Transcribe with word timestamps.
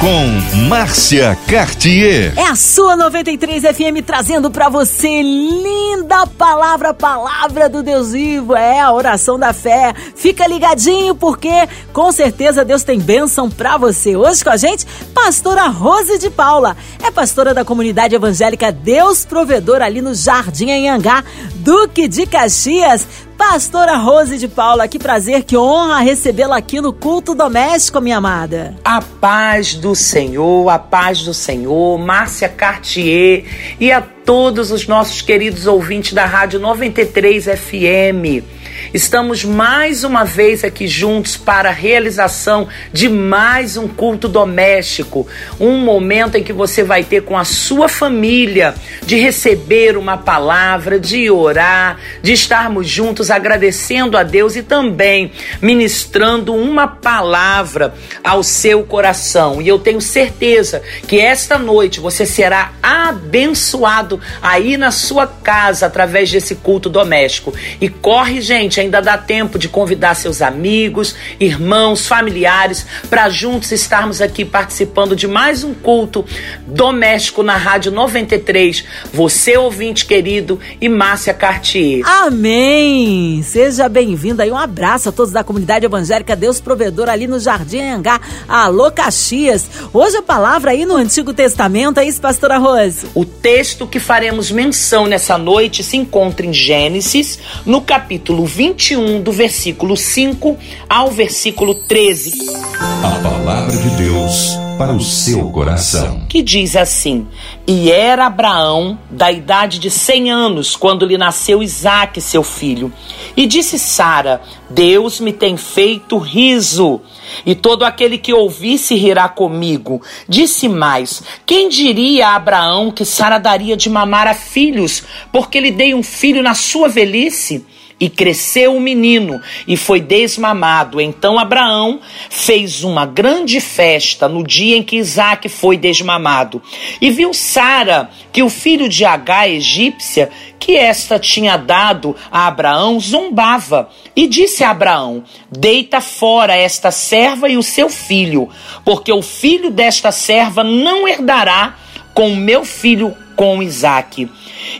com 0.00 0.56
Márcia 0.68 1.36
Cartier. 1.48 2.32
É 2.36 2.44
a 2.44 2.54
sua 2.54 2.96
93 2.96 3.62
FM 3.62 4.04
trazendo 4.04 4.50
para 4.50 4.68
você 4.68 5.22
linda 5.22 6.26
palavra, 6.26 6.92
palavra 6.92 7.68
do 7.68 7.82
Deus 7.82 8.12
vivo. 8.12 8.54
É 8.54 8.80
a 8.80 8.92
oração 8.92 9.38
da 9.38 9.52
fé. 9.52 9.94
Fica 10.14 10.46
ligadinho 10.46 11.14
porque 11.14 11.68
com 11.92 12.12
certeza 12.12 12.64
Deus 12.64 12.82
tem 12.82 12.98
bênção 12.98 13.48
para 13.50 13.76
você. 13.76 14.16
Hoje 14.16 14.44
com 14.44 14.50
a 14.50 14.56
gente, 14.56 14.86
pastora 15.14 15.66
Rose 15.68 16.18
de 16.18 16.30
Paula. 16.30 16.76
É 17.02 17.10
pastora 17.10 17.54
da 17.54 17.64
comunidade 17.64 18.14
evangélica 18.14 18.70
Deus 18.70 19.24
Provedor 19.24 19.80
ali 19.80 20.02
no 20.02 20.14
Jardim 20.14 20.70
Anhangá, 20.70 21.24
Duque 21.56 22.06
de 22.06 22.26
Caxias. 22.26 23.06
Pastora 23.36 23.96
Rose 23.96 24.38
de 24.38 24.48
Paula, 24.48 24.88
que 24.88 24.98
prazer, 24.98 25.44
que 25.44 25.56
honra 25.56 26.00
recebê-la 26.00 26.56
aqui 26.56 26.80
no 26.80 26.92
culto 26.92 27.34
doméstico, 27.34 28.00
minha 28.00 28.16
amada. 28.16 28.74
A 28.82 29.02
paz 29.02 29.74
do 29.74 29.94
Senhor, 29.94 30.68
a 30.70 30.78
paz 30.78 31.22
do 31.22 31.34
Senhor, 31.34 31.98
Márcia 31.98 32.48
Cartier 32.48 33.44
e 33.78 33.92
a 33.92 34.00
todos 34.00 34.70
os 34.70 34.86
nossos 34.86 35.20
queridos 35.20 35.66
ouvintes 35.66 36.14
da 36.14 36.24
Rádio 36.24 36.58
93 36.58 37.44
FM. 37.44 38.55
Estamos 38.94 39.44
mais 39.44 40.04
uma 40.04 40.24
vez 40.24 40.62
aqui 40.62 40.86
juntos 40.86 41.36
para 41.36 41.70
a 41.70 41.72
realização 41.72 42.68
de 42.92 43.08
mais 43.08 43.76
um 43.76 43.88
culto 43.88 44.28
doméstico, 44.28 45.26
um 45.58 45.78
momento 45.78 46.36
em 46.36 46.44
que 46.44 46.52
você 46.52 46.84
vai 46.84 47.02
ter 47.02 47.22
com 47.22 47.36
a 47.36 47.44
sua 47.44 47.88
família 47.88 48.74
de 49.04 49.16
receber 49.16 49.96
uma 49.96 50.16
palavra, 50.16 51.00
de 51.00 51.28
orar, 51.30 51.98
de 52.22 52.32
estarmos 52.32 52.88
juntos 52.88 53.30
agradecendo 53.30 54.16
a 54.16 54.22
Deus 54.22 54.54
e 54.54 54.62
também 54.62 55.32
ministrando 55.60 56.54
uma 56.54 56.86
palavra 56.86 57.94
ao 58.22 58.42
seu 58.42 58.84
coração. 58.84 59.60
E 59.60 59.68
eu 59.68 59.78
tenho 59.78 60.00
certeza 60.00 60.80
que 61.06 61.18
esta 61.18 61.58
noite 61.58 61.98
você 61.98 62.24
será 62.24 62.72
abençoado 62.82 64.20
aí 64.40 64.76
na 64.76 64.90
sua 64.90 65.26
casa 65.26 65.86
através 65.86 66.30
desse 66.30 66.54
culto 66.54 66.88
doméstico. 66.88 67.52
E 67.80 67.88
corre, 67.88 68.40
gente, 68.40 68.75
ainda 68.80 69.00
dá 69.00 69.16
tempo 69.16 69.58
de 69.58 69.68
convidar 69.68 70.14
seus 70.14 70.42
amigos, 70.42 71.14
irmãos, 71.38 72.06
familiares 72.06 72.86
para 73.08 73.28
juntos 73.28 73.72
estarmos 73.72 74.20
aqui 74.20 74.44
participando 74.44 75.14
de 75.16 75.26
mais 75.26 75.64
um 75.64 75.74
culto 75.74 76.24
doméstico 76.66 77.42
na 77.42 77.56
Rádio 77.56 77.92
93. 77.92 78.84
Você, 79.12 79.56
ouvinte 79.56 80.06
querido, 80.06 80.58
e 80.80 80.88
Márcia 80.88 81.34
Cartier. 81.34 82.02
Amém! 82.04 83.42
Seja 83.42 83.88
bem-vindo 83.88 84.42
aí. 84.42 84.50
Um 84.50 84.56
abraço 84.56 85.08
a 85.08 85.12
todos 85.12 85.32
da 85.32 85.44
comunidade 85.44 85.84
evangélica 85.84 86.36
Deus 86.36 86.60
Provedor 86.60 87.08
ali 87.08 87.26
no 87.26 87.38
Jardim 87.38 87.80
Angá. 87.80 88.20
Alô, 88.48 88.90
Caxias. 88.90 89.68
Hoje 89.92 90.16
a 90.16 90.22
palavra 90.22 90.70
aí 90.70 90.84
no 90.84 90.96
Antigo 90.96 91.32
Testamento, 91.32 91.98
é 91.98 92.06
isso, 92.06 92.20
pastora 92.20 92.58
Rose? 92.58 93.06
O 93.14 93.24
texto 93.24 93.86
que 93.86 94.00
faremos 94.00 94.50
menção 94.50 95.06
nessa 95.06 95.38
noite 95.38 95.82
se 95.82 95.96
encontra 95.96 96.46
em 96.46 96.52
Gênesis, 96.52 97.38
no 97.64 97.80
capítulo 97.80 98.44
21, 98.66 99.22
do 99.22 99.30
versículo 99.30 99.96
5 99.96 100.58
ao 100.88 101.08
versículo 101.12 101.72
13. 101.72 102.32
A 102.80 103.20
palavra 103.22 103.76
de 103.76 103.90
Deus 103.90 104.56
para 104.76 104.92
o 104.92 105.00
seu 105.00 105.50
coração. 105.50 106.26
Que 106.28 106.42
diz 106.42 106.74
assim: 106.74 107.28
E 107.64 107.92
era 107.92 108.26
Abraão 108.26 108.98
da 109.08 109.30
idade 109.30 109.78
de 109.78 109.88
cem 109.88 110.32
anos 110.32 110.74
quando 110.74 111.06
lhe 111.06 111.16
nasceu 111.16 111.62
Isaque, 111.62 112.20
seu 112.20 112.42
filho. 112.42 112.92
E 113.36 113.46
disse 113.46 113.78
Sara: 113.78 114.42
Deus 114.68 115.20
me 115.20 115.32
tem 115.32 115.56
feito 115.56 116.18
riso. 116.18 117.00
E 117.44 117.54
todo 117.54 117.84
aquele 117.84 118.18
que 118.18 118.32
ouvir 118.32 118.78
se 118.78 118.96
rirá 118.96 119.28
comigo. 119.28 120.02
Disse 120.28 120.68
mais: 120.68 121.22
Quem 121.46 121.68
diria 121.68 122.30
a 122.30 122.34
Abraão 122.34 122.90
que 122.90 123.04
Sara 123.04 123.38
daria 123.38 123.76
de 123.76 123.88
mamar 123.88 124.26
a 124.26 124.34
filhos, 124.34 125.04
porque 125.30 125.60
lhe 125.60 125.70
dei 125.70 125.94
um 125.94 126.02
filho 126.02 126.42
na 126.42 126.54
sua 126.54 126.88
velhice? 126.88 127.64
E 127.98 128.10
cresceu 128.10 128.76
o 128.76 128.80
menino 128.80 129.40
e 129.66 129.74
foi 129.74 130.00
desmamado. 130.00 131.00
Então 131.00 131.38
Abraão 131.38 132.00
fez 132.28 132.84
uma 132.84 133.06
grande 133.06 133.58
festa 133.58 134.28
no 134.28 134.44
dia 134.44 134.76
em 134.76 134.82
que 134.82 134.96
Isaac 134.96 135.48
foi 135.48 135.78
desmamado. 135.78 136.62
E 137.00 137.10
viu 137.10 137.32
Sara 137.32 138.10
que 138.30 138.42
o 138.42 138.50
filho 138.50 138.86
de 138.86 139.06
Agá, 139.06 139.48
egípcia, 139.48 140.30
que 140.60 140.76
esta 140.76 141.18
tinha 141.18 141.56
dado 141.56 142.14
a 142.30 142.46
Abraão, 142.46 143.00
zombava. 143.00 143.88
E 144.14 144.26
disse 144.26 144.62
a 144.62 144.70
Abraão: 144.70 145.24
Deita 145.50 146.00
fora 146.00 146.54
esta 146.54 146.90
serva 146.90 147.48
e 147.48 147.56
o 147.56 147.62
seu 147.62 147.88
filho, 147.88 148.48
porque 148.84 149.12
o 149.12 149.22
filho 149.22 149.70
desta 149.70 150.12
serva 150.12 150.62
não 150.62 151.08
herdará 151.08 151.76
com 152.12 152.34
meu 152.34 152.64
filho, 152.64 153.14
com 153.36 153.62
Isaque. 153.62 154.28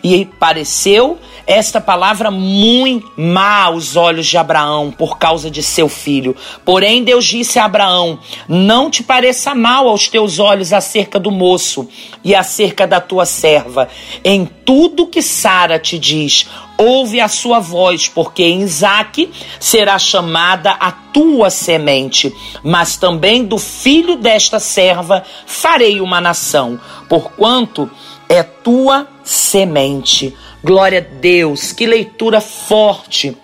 E 0.03 0.25
pareceu 0.25 1.19
esta 1.47 1.81
palavra 1.81 2.31
muito 2.31 3.11
má 3.17 3.65
aos 3.65 3.95
olhos 3.95 4.27
de 4.27 4.37
Abraão 4.37 4.91
por 4.91 5.17
causa 5.17 5.51
de 5.51 5.63
seu 5.63 5.89
filho. 5.89 6.35
Porém, 6.65 7.05
Deus 7.05 7.25
disse 7.25 7.59
a 7.59 7.65
Abraão: 7.65 8.19
Não 8.49 8.91
te 8.91 9.03
pareça 9.03 9.55
mal 9.55 9.89
aos 9.89 10.09
teus 10.09 10.39
olhos 10.39 10.73
acerca 10.73 11.21
do 11.21 11.31
moço 11.31 11.89
e 12.25 12.35
acerca 12.35 12.87
da 12.87 13.01
tua 13.01 13.25
serva. 13.25 13.89
Em 14.25 14.45
tudo 14.45 15.07
que 15.07 15.23
Sara 15.23 15.79
te 15.79 15.97
diz, 15.99 16.49
ouve 16.77 17.21
a 17.21 17.29
sua 17.29 17.61
voz, 17.61 18.09
porque 18.09 18.43
em 18.43 18.63
Isaque 18.63 19.31
será 19.61 19.99
chamada 19.99 20.73
a 20.73 20.91
tua 20.91 21.49
semente, 21.51 22.35
mas 22.65 22.97
também 22.97 23.45
do 23.45 23.59
filho 23.59 24.17
desta 24.17 24.59
serva 24.59 25.23
farei 25.47 26.01
uma 26.01 26.21
nação, 26.21 26.81
porquanto 27.09 27.89
é 28.29 28.43
tua 28.43 29.07
semente. 29.23 30.35
Glória 30.67 30.99
a 30.99 31.21
Deus, 31.21 31.71
que 31.71 31.87
leitura 31.87 32.41
forte. 32.41 33.37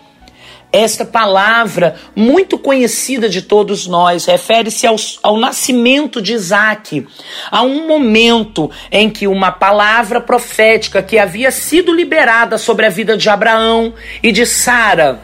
Esta 0.72 1.05
palavra, 1.05 1.94
muito 2.16 2.59
conhecida 2.59 3.28
de 3.28 3.43
todos 3.43 3.87
nós, 3.87 4.25
refere-se 4.25 4.88
ao, 4.88 4.97
ao, 5.22 5.37
nascimento 5.37 6.21
de 6.21 6.32
Isaac, 6.32 7.06
a 7.49 7.62
um 7.62 7.87
momento 7.87 8.69
em 8.91 9.09
que 9.09 9.28
uma 9.28 9.53
palavra 9.53 10.21
profética 10.21 11.00
que 11.00 11.16
havia 11.16 11.53
sido 11.53 11.94
liberada 11.94 12.59
sobre 12.59 12.87
a 12.87 12.91
vida 12.91 13.16
de 13.16 13.31
Abraão 13.31 13.94
e 14.21 14.32
de 14.32 14.44
Sara 14.44 15.21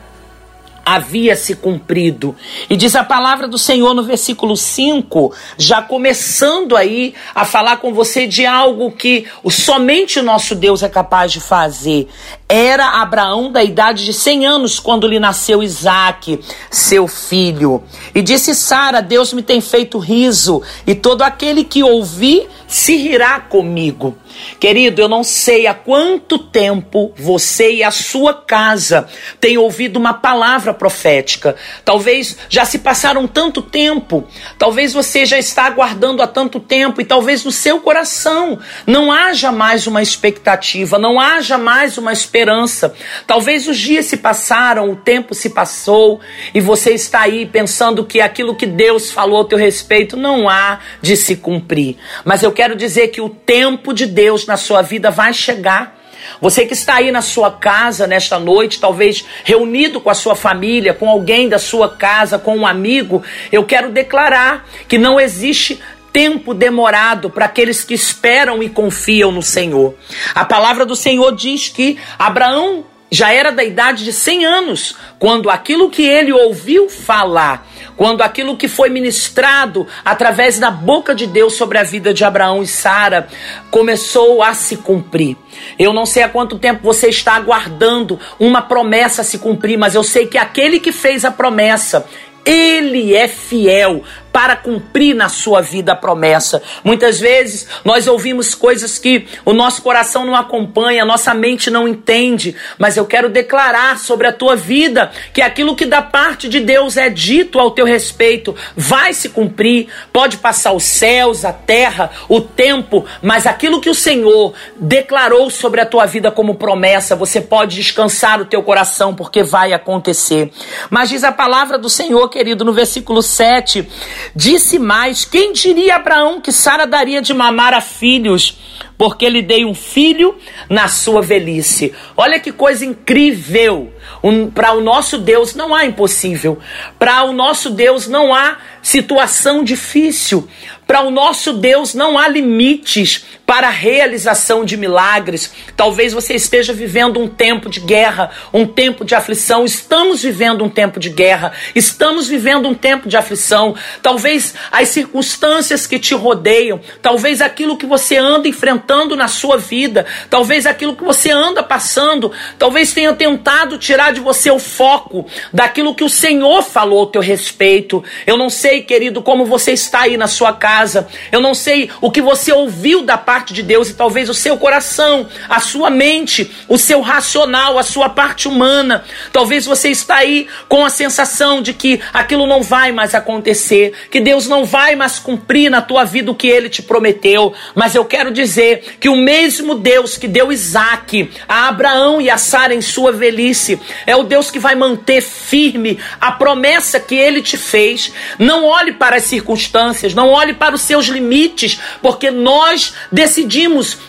havia 0.94 1.36
se 1.36 1.54
cumprido. 1.54 2.34
E 2.70 2.76
diz 2.76 2.96
a 2.96 3.04
palavra 3.04 3.46
do 3.46 3.58
Senhor 3.58 3.92
no 3.92 4.02
versículo 4.02 4.56
5, 4.56 5.34
já 5.58 5.82
começando 5.82 6.74
aí 6.74 7.14
a 7.34 7.44
falar 7.44 7.76
com 7.76 7.92
você 7.92 8.26
de 8.26 8.46
algo 8.46 8.90
que 8.90 9.26
somente 9.50 10.18
o 10.18 10.22
nosso 10.22 10.54
Deus 10.54 10.82
é 10.82 10.88
capaz 10.88 11.30
de 11.30 11.40
fazer. 11.40 12.08
Era 12.48 13.02
Abraão 13.02 13.52
da 13.52 13.62
idade 13.62 14.06
de 14.06 14.14
100 14.14 14.46
anos 14.46 14.80
quando 14.80 15.06
lhe 15.06 15.20
nasceu 15.20 15.62
Isaac, 15.62 16.40
seu 16.70 17.06
filho. 17.06 17.84
E 18.14 18.22
disse 18.22 18.54
Sara: 18.54 19.02
Deus 19.02 19.34
me 19.34 19.42
tem 19.42 19.60
feito 19.60 19.98
riso, 19.98 20.62
e 20.86 20.94
todo 20.94 21.22
aquele 21.22 21.62
que 21.62 21.82
ouvir 21.82 22.48
se 22.66 22.96
rirá 22.96 23.40
comigo. 23.40 24.16
Querido, 24.60 25.00
eu 25.00 25.08
não 25.08 25.24
sei 25.24 25.66
há 25.66 25.74
quanto 25.74 26.38
tempo 26.38 27.12
você 27.16 27.72
e 27.72 27.82
a 27.82 27.90
sua 27.90 28.34
casa 28.34 29.08
têm 29.40 29.56
ouvido 29.56 29.96
uma 29.96 30.14
palavra 30.14 30.74
profética. 30.74 31.56
Talvez 31.84 32.36
já 32.48 32.64
se 32.64 32.78
passaram 32.78 33.26
tanto 33.26 33.62
tempo, 33.62 34.26
talvez 34.58 34.92
você 34.92 35.24
já 35.24 35.38
está 35.38 35.64
aguardando 35.64 36.22
há 36.22 36.26
tanto 36.26 36.60
tempo 36.60 37.00
e 37.00 37.04
talvez 37.04 37.44
no 37.44 37.50
seu 37.50 37.80
coração 37.80 38.58
não 38.86 39.10
haja 39.10 39.50
mais 39.50 39.86
uma 39.86 40.02
expectativa, 40.02 40.98
não 40.98 41.18
haja 41.18 41.56
mais 41.56 41.96
uma 41.96 42.12
esperança. 42.38 42.94
Talvez 43.26 43.66
os 43.66 43.76
dias 43.76 44.06
se 44.06 44.16
passaram, 44.16 44.90
o 44.90 44.96
tempo 44.96 45.34
se 45.34 45.50
passou 45.50 46.20
e 46.54 46.60
você 46.60 46.92
está 46.92 47.20
aí 47.20 47.44
pensando 47.44 48.04
que 48.04 48.20
aquilo 48.20 48.54
que 48.54 48.66
Deus 48.66 49.10
falou 49.10 49.42
a 49.42 49.44
teu 49.44 49.58
respeito 49.58 50.16
não 50.16 50.48
há 50.48 50.78
de 51.02 51.16
se 51.16 51.36
cumprir. 51.36 51.96
Mas 52.24 52.42
eu 52.42 52.52
quero 52.52 52.76
dizer 52.76 53.08
que 53.08 53.20
o 53.20 53.28
tempo 53.28 53.92
de 53.92 54.06
Deus 54.06 54.46
na 54.46 54.56
sua 54.56 54.82
vida 54.82 55.10
vai 55.10 55.32
chegar. 55.32 55.96
Você 56.40 56.66
que 56.66 56.74
está 56.74 56.96
aí 56.96 57.10
na 57.10 57.22
sua 57.22 57.50
casa 57.50 58.06
nesta 58.06 58.38
noite, 58.38 58.78
talvez 58.78 59.24
reunido 59.44 60.00
com 60.00 60.10
a 60.10 60.14
sua 60.14 60.34
família, 60.34 60.92
com 60.92 61.08
alguém 61.08 61.48
da 61.48 61.58
sua 61.58 61.88
casa, 61.88 62.38
com 62.38 62.56
um 62.56 62.66
amigo, 62.66 63.22
eu 63.50 63.64
quero 63.64 63.90
declarar 63.90 64.68
que 64.86 64.98
não 64.98 65.18
existe 65.18 65.80
tempo 66.12 66.54
demorado 66.54 67.30
para 67.30 67.46
aqueles 67.46 67.84
que 67.84 67.94
esperam 67.94 68.62
e 68.62 68.68
confiam 68.68 69.30
no 69.30 69.42
Senhor. 69.42 69.94
A 70.34 70.44
palavra 70.44 70.84
do 70.84 70.96
Senhor 70.96 71.34
diz 71.34 71.68
que 71.68 71.98
Abraão 72.18 72.84
já 73.10 73.32
era 73.32 73.50
da 73.50 73.64
idade 73.64 74.04
de 74.04 74.12
100 74.12 74.44
anos, 74.44 74.96
quando 75.18 75.48
aquilo 75.48 75.90
que 75.90 76.02
ele 76.02 76.32
ouviu 76.32 76.88
falar, 76.88 77.66
quando 77.96 78.22
aquilo 78.22 78.56
que 78.56 78.68
foi 78.68 78.90
ministrado 78.90 79.86
através 80.04 80.58
da 80.58 80.70
boca 80.70 81.14
de 81.14 81.26
Deus 81.26 81.54
sobre 81.54 81.78
a 81.78 81.82
vida 81.82 82.12
de 82.12 82.24
Abraão 82.24 82.62
e 82.62 82.66
Sara 82.66 83.28
começou 83.70 84.42
a 84.42 84.52
se 84.54 84.76
cumprir. 84.76 85.36
Eu 85.78 85.92
não 85.92 86.06
sei 86.06 86.22
há 86.22 86.28
quanto 86.28 86.58
tempo 86.58 86.82
você 86.82 87.08
está 87.08 87.34
aguardando 87.34 88.20
uma 88.38 88.62
promessa 88.62 89.24
se 89.24 89.38
cumprir, 89.38 89.78
mas 89.78 89.94
eu 89.94 90.04
sei 90.04 90.26
que 90.26 90.38
aquele 90.38 90.78
que 90.78 90.92
fez 90.92 91.24
a 91.24 91.30
promessa, 91.30 92.06
ele 92.44 93.14
é 93.14 93.26
fiel 93.26 94.02
para 94.38 94.54
cumprir 94.54 95.16
na 95.16 95.28
sua 95.28 95.60
vida 95.60 95.90
a 95.90 95.96
promessa. 95.96 96.62
Muitas 96.84 97.18
vezes 97.18 97.66
nós 97.84 98.06
ouvimos 98.06 98.54
coisas 98.54 98.96
que 98.96 99.26
o 99.44 99.52
nosso 99.52 99.82
coração 99.82 100.24
não 100.24 100.36
acompanha, 100.36 101.02
a 101.02 101.04
nossa 101.04 101.34
mente 101.34 101.72
não 101.72 101.88
entende, 101.88 102.54
mas 102.78 102.96
eu 102.96 103.04
quero 103.04 103.28
declarar 103.28 103.98
sobre 103.98 104.28
a 104.28 104.32
tua 104.32 104.54
vida 104.54 105.10
que 105.32 105.42
aquilo 105.42 105.74
que 105.74 105.84
da 105.84 106.00
parte 106.00 106.48
de 106.48 106.60
Deus 106.60 106.96
é 106.96 107.10
dito 107.10 107.58
ao 107.58 107.72
teu 107.72 107.84
respeito 107.84 108.54
vai 108.76 109.12
se 109.12 109.28
cumprir. 109.30 109.88
Pode 110.12 110.36
passar 110.36 110.70
os 110.70 110.84
céus, 110.84 111.44
a 111.44 111.52
terra, 111.52 112.08
o 112.28 112.40
tempo, 112.40 113.04
mas 113.20 113.44
aquilo 113.44 113.80
que 113.80 113.90
o 113.90 113.94
Senhor 113.94 114.54
declarou 114.76 115.50
sobre 115.50 115.80
a 115.80 115.86
tua 115.86 116.06
vida 116.06 116.30
como 116.30 116.54
promessa, 116.54 117.16
você 117.16 117.40
pode 117.40 117.74
descansar 117.74 118.40
o 118.40 118.44
teu 118.44 118.62
coração 118.62 119.16
porque 119.16 119.42
vai 119.42 119.72
acontecer. 119.72 120.52
Mas 120.88 121.08
diz 121.08 121.24
a 121.24 121.32
palavra 121.32 121.76
do 121.76 121.90
Senhor, 121.90 122.28
querido, 122.28 122.64
no 122.64 122.72
versículo 122.72 123.20
7, 123.20 123.88
Disse 124.34 124.78
mais: 124.78 125.24
Quem 125.24 125.52
diria 125.52 125.96
Abraão 125.96 126.40
que 126.40 126.52
Sara 126.52 126.86
daria 126.86 127.20
de 127.20 127.32
mamar 127.34 127.74
a 127.74 127.80
filhos? 127.80 128.58
Porque 128.96 129.28
lhe 129.28 129.42
dei 129.42 129.64
um 129.64 129.74
filho 129.74 130.36
na 130.68 130.88
sua 130.88 131.22
velhice. 131.22 131.94
Olha 132.16 132.40
que 132.40 132.50
coisa 132.50 132.84
incrível! 132.84 133.92
Um, 134.22 134.50
Para 134.50 134.72
o 134.72 134.80
nosso 134.80 135.18
Deus 135.18 135.54
não 135.54 135.74
há 135.74 135.84
impossível. 135.84 136.58
Para 136.98 137.22
o 137.24 137.32
nosso 137.32 137.70
Deus 137.70 138.08
não 138.08 138.34
há 138.34 138.58
situação 138.82 139.62
difícil. 139.62 140.48
Para 140.86 141.02
o 141.02 141.10
nosso 141.10 141.52
Deus 141.52 141.94
não 141.94 142.18
há 142.18 142.26
limites 142.26 143.24
para 143.48 143.68
a 143.68 143.70
realização 143.70 144.62
de 144.62 144.76
milagres. 144.76 145.50
Talvez 145.74 146.12
você 146.12 146.34
esteja 146.34 146.74
vivendo 146.74 147.18
um 147.18 147.26
tempo 147.26 147.70
de 147.70 147.80
guerra, 147.80 148.30
um 148.52 148.66
tempo 148.66 149.06
de 149.06 149.14
aflição. 149.14 149.64
Estamos 149.64 150.22
vivendo 150.22 150.62
um 150.62 150.68
tempo 150.68 151.00
de 151.00 151.08
guerra, 151.08 151.52
estamos 151.74 152.28
vivendo 152.28 152.68
um 152.68 152.74
tempo 152.74 153.08
de 153.08 153.16
aflição. 153.16 153.74
Talvez 154.02 154.52
as 154.70 154.88
circunstâncias 154.88 155.86
que 155.86 155.98
te 155.98 156.14
rodeiam, 156.14 156.78
talvez 157.00 157.40
aquilo 157.40 157.78
que 157.78 157.86
você 157.86 158.18
anda 158.18 158.46
enfrentando 158.46 159.16
na 159.16 159.28
sua 159.28 159.56
vida, 159.56 160.04
talvez 160.28 160.66
aquilo 160.66 160.94
que 160.94 161.02
você 161.02 161.30
anda 161.30 161.62
passando, 161.62 162.30
talvez 162.58 162.92
tenha 162.92 163.14
tentado 163.14 163.78
tirar 163.78 164.12
de 164.12 164.20
você 164.20 164.50
o 164.50 164.58
foco 164.58 165.24
daquilo 165.54 165.94
que 165.94 166.04
o 166.04 166.10
Senhor 166.10 166.62
falou 166.62 167.00
ao 167.00 167.06
teu 167.06 167.22
respeito. 167.22 168.04
Eu 168.26 168.36
não 168.36 168.50
sei, 168.50 168.82
querido, 168.82 169.22
como 169.22 169.46
você 169.46 169.72
está 169.72 170.00
aí 170.00 170.18
na 170.18 170.26
sua 170.26 170.52
casa. 170.52 171.08
Eu 171.32 171.40
não 171.40 171.54
sei 171.54 171.90
o 172.02 172.10
que 172.10 172.20
você 172.20 172.52
ouviu 172.52 173.00
da 173.00 173.16
parte 173.16 173.37
de 173.46 173.62
Deus 173.62 173.88
e 173.90 173.94
talvez 173.94 174.28
o 174.28 174.34
seu 174.34 174.56
coração, 174.56 175.28
a 175.48 175.60
sua 175.60 175.90
mente, 175.90 176.50
o 176.68 176.78
seu 176.78 177.00
racional, 177.00 177.78
a 177.78 177.82
sua 177.82 178.08
parte 178.08 178.48
humana. 178.48 179.04
Talvez 179.32 179.66
você 179.66 179.88
está 179.88 180.16
aí 180.16 180.46
com 180.68 180.84
a 180.84 180.90
sensação 180.90 181.62
de 181.62 181.72
que 181.72 182.00
aquilo 182.12 182.46
não 182.46 182.62
vai 182.62 182.92
mais 182.92 183.14
acontecer, 183.14 183.92
que 184.10 184.20
Deus 184.20 184.46
não 184.46 184.64
vai 184.64 184.96
mais 184.96 185.18
cumprir 185.18 185.70
na 185.70 185.80
tua 185.80 186.04
vida 186.04 186.30
o 186.30 186.34
que 186.34 186.48
ele 186.48 186.68
te 186.68 186.82
prometeu. 186.82 187.54
Mas 187.74 187.94
eu 187.94 188.04
quero 188.04 188.30
dizer 188.30 188.96
que 189.00 189.08
o 189.08 189.16
mesmo 189.16 189.74
Deus 189.74 190.16
que 190.16 190.28
deu 190.28 190.52
Isaac 190.52 191.30
a 191.48 191.68
Abraão 191.68 192.20
e 192.20 192.30
a 192.30 192.36
Sara 192.38 192.74
em 192.74 192.80
sua 192.80 193.12
velhice 193.12 193.80
é 194.06 194.14
o 194.14 194.22
Deus 194.22 194.50
que 194.50 194.58
vai 194.58 194.74
manter 194.74 195.20
firme 195.20 195.98
a 196.20 196.32
promessa 196.32 197.00
que 197.00 197.14
ele 197.14 197.42
te 197.42 197.56
fez. 197.56 198.12
Não 198.38 198.64
olhe 198.64 198.92
para 198.92 199.16
as 199.16 199.24
circunstâncias, 199.24 200.14
não 200.14 200.28
olhe 200.28 200.54
para 200.54 200.74
os 200.74 200.82
seus 200.82 201.06
limites, 201.06 201.80
porque 202.02 202.30
nós 202.30 202.94
decidimos 203.10 203.27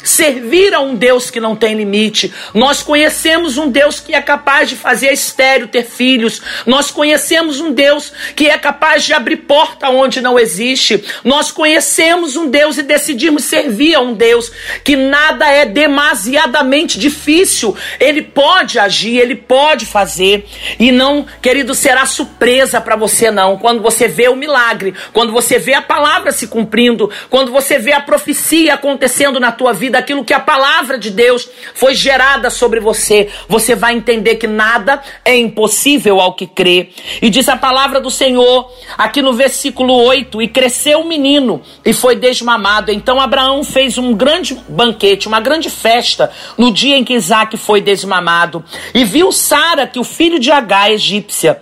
servir 0.04 0.74
a 0.74 0.80
um 0.80 0.96
Deus 0.96 1.30
que 1.30 1.40
não 1.40 1.56
tem 1.56 1.76
limite. 1.76 2.34
Nós 2.54 2.82
conhecemos 2.82 3.58
um 3.58 3.70
Deus 3.70 4.00
que 4.00 4.14
é 4.14 4.22
capaz 4.22 4.70
de 4.70 4.76
fazer 4.76 5.12
estéreo 5.12 5.68
ter 5.68 5.84
filhos. 5.84 6.42
Nós 6.66 6.90
conhecemos 6.90 7.60
um 7.60 7.72
Deus 7.72 8.12
que 8.36 8.48
é 8.48 8.58
capaz 8.58 9.04
de 9.04 9.14
abrir 9.14 9.38
porta 9.38 9.90
onde 9.90 10.22
não 10.22 10.40
existe. 10.40 11.04
Nós 11.24 11.52
conhecemos 11.52 12.36
um 12.36 12.50
Deus 12.50 12.78
e 12.78 12.84
decidimos 12.84 13.44
servir 13.44 13.96
a 13.96 14.00
um 14.00 14.14
Deus 14.14 14.52
que 14.84 14.96
nada 14.96 15.48
é 15.48 15.66
demasiadamente 15.66 17.00
difícil. 17.00 17.76
Ele 18.00 18.22
pode 18.22 18.80
agir, 18.80 19.18
ele 19.18 19.36
pode 19.36 19.86
fazer. 19.86 20.48
E 20.80 20.92
não, 20.92 21.26
querido, 21.42 21.76
será 21.76 22.06
surpresa 22.06 22.80
para 22.80 22.96
você 22.96 23.32
não. 23.32 23.58
Quando 23.58 23.82
você 23.82 24.08
vê 24.08 24.30
o 24.30 24.36
milagre, 24.36 24.94
quando 25.14 25.32
você 25.32 25.60
vê 25.60 25.74
a 25.74 25.82
palavra 25.82 26.32
se 26.32 26.48
cumprindo, 26.48 27.12
quando 27.30 27.52
você 27.52 27.78
vê 27.78 27.92
a 27.92 28.02
profecia 28.02 28.74
acontecendo 28.74 29.09
na 29.40 29.52
tua 29.52 29.74
vida, 29.74 29.98
aquilo 29.98 30.24
que 30.24 30.34
a 30.34 30.40
palavra 30.40 30.98
de 30.98 31.10
Deus 31.10 31.50
foi 31.74 31.96
gerada 31.96 32.50
sobre 32.50 32.80
você, 32.80 33.30
você 33.48 33.76
vai 33.76 33.94
entender 33.94 34.36
que 34.36 34.48
nada 34.48 35.02
é 35.26 35.38
impossível 35.38 36.20
ao 36.20 36.34
que 36.34 36.48
crê. 36.48 36.90
E 37.22 37.30
diz 37.30 37.50
a 37.50 37.58
palavra 37.58 38.00
do 38.00 38.12
Senhor 38.12 38.72
aqui 38.98 39.22
no 39.22 39.34
versículo 39.34 39.94
8: 39.94 40.42
E 40.42 40.48
cresceu 40.48 41.02
o 41.02 41.08
menino 41.08 41.62
e 41.84 41.94
foi 41.94 42.16
desmamado. 42.16 42.92
Então 42.92 43.20
Abraão 43.20 43.64
fez 43.64 43.98
um 43.98 44.14
grande 44.14 44.58
banquete, 44.68 45.28
uma 45.28 45.40
grande 45.40 45.70
festa 45.70 46.32
no 46.58 46.72
dia 46.72 46.98
em 46.98 47.04
que 47.04 47.14
Isaac 47.14 47.58
foi 47.58 47.82
desmamado. 47.82 48.64
E 48.94 49.04
viu 49.04 49.32
Sara 49.32 49.88
que 49.88 50.00
o 50.00 50.04
filho 50.04 50.40
de 50.40 50.52
Agar, 50.52 50.92
egípcia, 50.92 51.62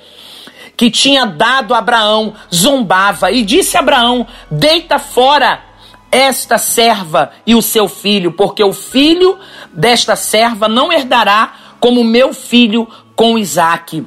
que 0.76 0.92
tinha 0.92 1.26
dado 1.26 1.74
a 1.74 1.80
Abraão 1.80 2.36
zombava 2.54 3.32
e 3.32 3.42
disse 3.44 3.76
a 3.76 3.80
Abraão: 3.80 4.28
Deita 4.50 5.00
fora 5.00 5.67
esta 6.12 6.58
serva 6.58 7.32
e 7.46 7.56
o 7.56 7.62
seu 7.62 7.88
filho, 7.88 8.32
porque 8.32 8.64
o 8.64 8.74
filho 8.74 9.38
desta 9.74 10.16
serva 10.16 10.68
não 10.68 10.92
herdará 10.92 11.54
como 11.80 12.04
meu 12.04 12.34
filho 12.34 12.88
com 13.16 13.38
Isaque. 13.38 14.06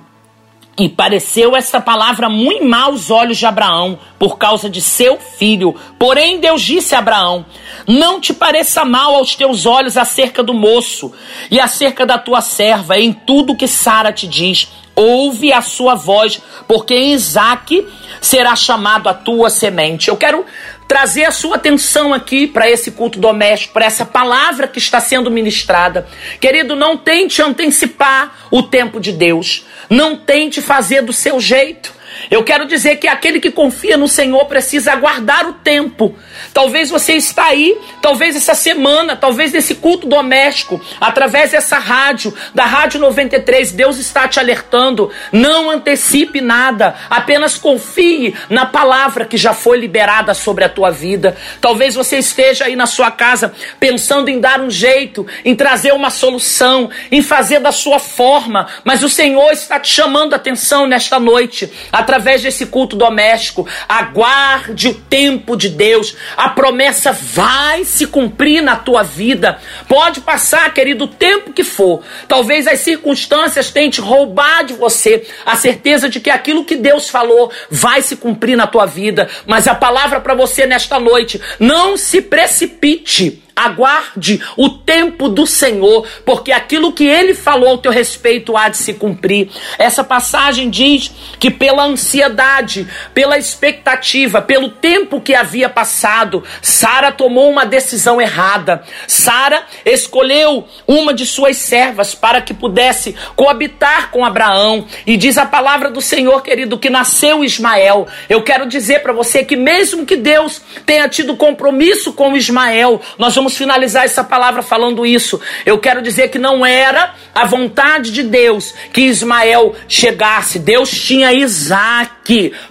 E 0.79 0.89
pareceu 0.89 1.55
esta 1.55 1.79
palavra 1.79 2.31
muito 2.31 2.65
mal 2.65 2.93
aos 2.93 3.11
olhos 3.11 3.37
de 3.37 3.45
Abraão, 3.45 3.99
por 4.19 4.39
causa 4.39 4.71
de 4.71 4.81
seu 4.81 5.19
filho. 5.19 5.75
Porém, 5.99 6.41
Deus 6.41 6.63
disse 6.63 6.95
a 6.95 7.01
Abraão: 7.01 7.45
Não 7.87 8.19
te 8.19 8.33
pareça 8.33 8.83
mal 8.83 9.15
aos 9.15 9.35
teus 9.35 9.67
olhos 9.67 9.99
acerca 9.99 10.43
do 10.43 10.55
moço 10.55 11.13
e 11.51 11.61
acerca 11.61 12.07
da 12.07 12.17
tua 12.17 12.41
serva, 12.41 12.99
em 12.99 13.13
tudo 13.13 13.57
que 13.57 13.69
Sara 13.69 14.11
te 14.11 14.27
diz. 14.27 14.73
Ouve 14.97 15.53
a 15.53 15.61
sua 15.61 15.95
voz, 15.95 16.41
porque 16.67 16.95
Isaac 16.95 17.87
será 18.21 18.57
chamado 18.57 19.09
a 19.09 19.15
tua 19.15 19.51
semente. 19.51 20.09
Eu 20.09 20.17
quero 20.17 20.47
trazer 20.91 21.25
a 21.25 21.31
sua 21.31 21.55
atenção 21.55 22.13
aqui 22.13 22.49
para 22.49 22.69
esse 22.69 22.91
culto 22.91 23.17
doméstico, 23.21 23.73
para 23.73 23.85
essa 23.85 24.05
palavra 24.05 24.67
que 24.67 24.81
está 24.81 24.99
sendo 24.99 25.31
ministrada. 25.31 26.09
Querido, 26.41 26.75
não 26.75 26.97
tente 26.97 27.41
antecipar 27.41 28.49
o 28.51 28.61
tempo 28.61 28.99
de 28.99 29.13
Deus. 29.13 29.65
Não 29.89 30.17
tente 30.17 30.61
fazer 30.61 31.03
do 31.03 31.13
seu 31.13 31.39
jeito. 31.39 31.95
Eu 32.31 32.45
quero 32.45 32.67
dizer 32.67 32.97
que 32.97 33.09
aquele 33.09 33.41
que 33.41 33.51
confia 33.51 33.97
no 33.97 34.09
Senhor 34.09 34.45
precisa 34.47 34.93
aguardar 34.93 35.49
o 35.49 35.53
tempo. 35.55 36.17
Talvez 36.53 36.91
você 36.91 37.15
está 37.15 37.47
aí, 37.47 37.77
talvez 38.03 38.37
essa 38.37 38.55
semana, 38.55 39.17
talvez 39.17 39.53
nesse 39.53 39.75
culto 39.77 40.07
doméstico, 40.07 40.81
através 41.01 41.53
dessa 41.53 41.79
rádio, 41.79 42.35
da 42.55 42.65
Rádio 42.65 43.01
93, 43.01 43.73
Deus 43.73 43.99
está 43.99 44.27
te 44.29 44.39
alertando. 44.39 45.11
Não 45.33 45.71
antecipe 45.71 46.41
nada, 46.41 46.95
apenas 47.09 47.57
confie 47.57 48.35
na 48.49 48.67
palavra 48.67 49.25
que 49.25 49.37
já 49.37 49.53
foi 49.53 49.79
liberada 49.79 50.35
sobre 50.35 50.65
a 50.65 50.69
tua 50.69 50.91
vida. 50.91 51.37
Talvez 51.61 51.95
você 51.95 52.19
esteja 52.19 52.65
aí 52.65 52.77
na 52.77 52.87
sua 52.87 53.11
casa 53.11 53.53
pensando 53.79 54.29
em 54.29 54.41
dar 54.41 54.61
um 54.61 54.71
jeito, 54.71 55.27
em 55.45 55.55
trazer 55.55 55.93
uma 55.93 56.11
solução, 56.11 56.91
em 57.11 57.23
fazer 57.23 57.61
da 57.61 57.73
sua 57.73 57.99
forma, 57.99 58.67
mas 58.85 59.03
o 59.03 59.09
Senhor 59.09 59.53
está 59.53 59.79
te 59.79 59.89
chamando 59.93 60.33
a 60.33 60.37
atenção 60.37 60.87
nesta 60.87 61.19
noite 61.19 61.71
através 62.01 62.43
desse 62.43 62.67
culto 62.67 62.97
doméstico. 62.97 63.67
Aguarde 63.89 64.89
o 64.89 64.95
tempo 64.95 65.57
de 65.57 65.69
Deus. 65.69 66.17
A 66.37 66.49
promessa 66.51 67.13
vai 67.13 67.85
se 67.85 68.07
cumprir 68.07 68.63
na 68.63 68.77
tua 68.77 69.03
vida. 69.03 69.59
Pode 69.89 70.21
passar, 70.21 70.73
querido, 70.75 71.05
o 71.05 71.09
tempo 71.09 71.53
que 71.53 71.65
for. 71.65 72.03
Talvez 72.27 72.67
as 72.67 72.81
circunstâncias 72.81 73.71
tentem 73.71 74.05
roubar 74.05 74.65
de 74.65 74.75
você 74.75 75.27
a 75.45 75.57
certeza 75.57 76.09
de 76.09 76.21
que 76.21 76.31
aquilo 76.31 76.65
que 76.65 76.77
Deus 76.77 77.09
falou 77.09 77.51
vai 77.71 78.03
se 78.03 78.17
cumprir 78.17 78.57
na 78.57 78.67
tua 78.67 78.87
vida. 78.87 79.29
Mas 79.47 79.67
a 79.69 79.75
palavra 79.75 80.21
para 80.21 80.35
você 80.35 80.67
nesta 80.67 80.99
noite: 80.99 81.41
não 81.59 81.97
se 81.97 82.21
precipite 82.23 83.43
aguarde 83.65 84.41
o 84.57 84.69
tempo 84.69 85.29
do 85.29 85.47
Senhor, 85.47 86.07
porque 86.25 86.53
aquilo 86.53 86.93
que 86.93 87.07
ele 87.07 87.35
falou 87.35 87.71
ao 87.71 87.79
teu 87.79 87.93
respeito 87.93 88.57
há 88.57 88.69
de 88.69 88.77
se 88.77 88.95
cumprir. 88.95 89.49
Essa 89.79 90.03
passagem 90.03 90.71
diz 90.71 91.11
que 91.39 91.51
pela 91.51 91.85
ansiedade, 91.85 92.87
pela 93.15 93.39
expectativa, 93.39 94.43
pelo 94.43 94.69
tempo 94.69 95.21
que 95.21 95.35
havia 95.35 95.69
passado, 95.69 96.43
Sara 96.63 97.13
tomou 97.13 97.51
uma 97.51 97.65
decisão 97.65 98.21
errada. 98.21 98.83
Sara 99.07 99.65
escolheu 99.85 100.67
uma 100.87 101.13
de 101.13 101.27
suas 101.27 101.57
servas 101.57 102.15
para 102.15 102.41
que 102.41 102.55
pudesse 102.55 103.15
coabitar 103.37 104.11
com 104.11 104.25
Abraão. 104.25 104.87
E 105.07 105.17
diz 105.17 105.39
a 105.39 105.47
palavra 105.47 105.91
do 105.91 106.01
Senhor, 106.01 106.43
querido, 106.43 106.79
que 106.79 106.91
nasceu 106.91 107.45
Ismael. 107.45 108.07
Eu 108.29 108.43
quero 108.43 108.67
dizer 108.67 109.03
para 109.03 109.13
você 109.13 109.45
que 109.45 109.57
mesmo 109.57 110.07
que 110.07 110.17
Deus 110.17 110.61
tenha 110.85 111.09
tido 111.09 111.37
compromisso 111.37 112.13
com 112.13 112.37
Ismael, 112.37 113.01
nós 113.19 113.35
vamos 113.35 113.50
finalizar 113.57 114.05
essa 114.05 114.25
palavra 114.25 114.63
falando 114.63 115.05
isso. 115.07 115.41
Eu 115.65 115.79
quero 115.79 116.03
dizer 116.03 116.29
que 116.29 116.39
não 116.39 116.65
era 116.65 117.15
a 117.35 117.47
vontade 117.47 118.13
de 118.13 118.23
Deus 118.23 118.75
que 118.93 119.03
Ismael 119.03 119.75
chegasse. 119.89 120.59
Deus 120.59 120.91
tinha 120.91 121.33
Isaac 121.33 122.20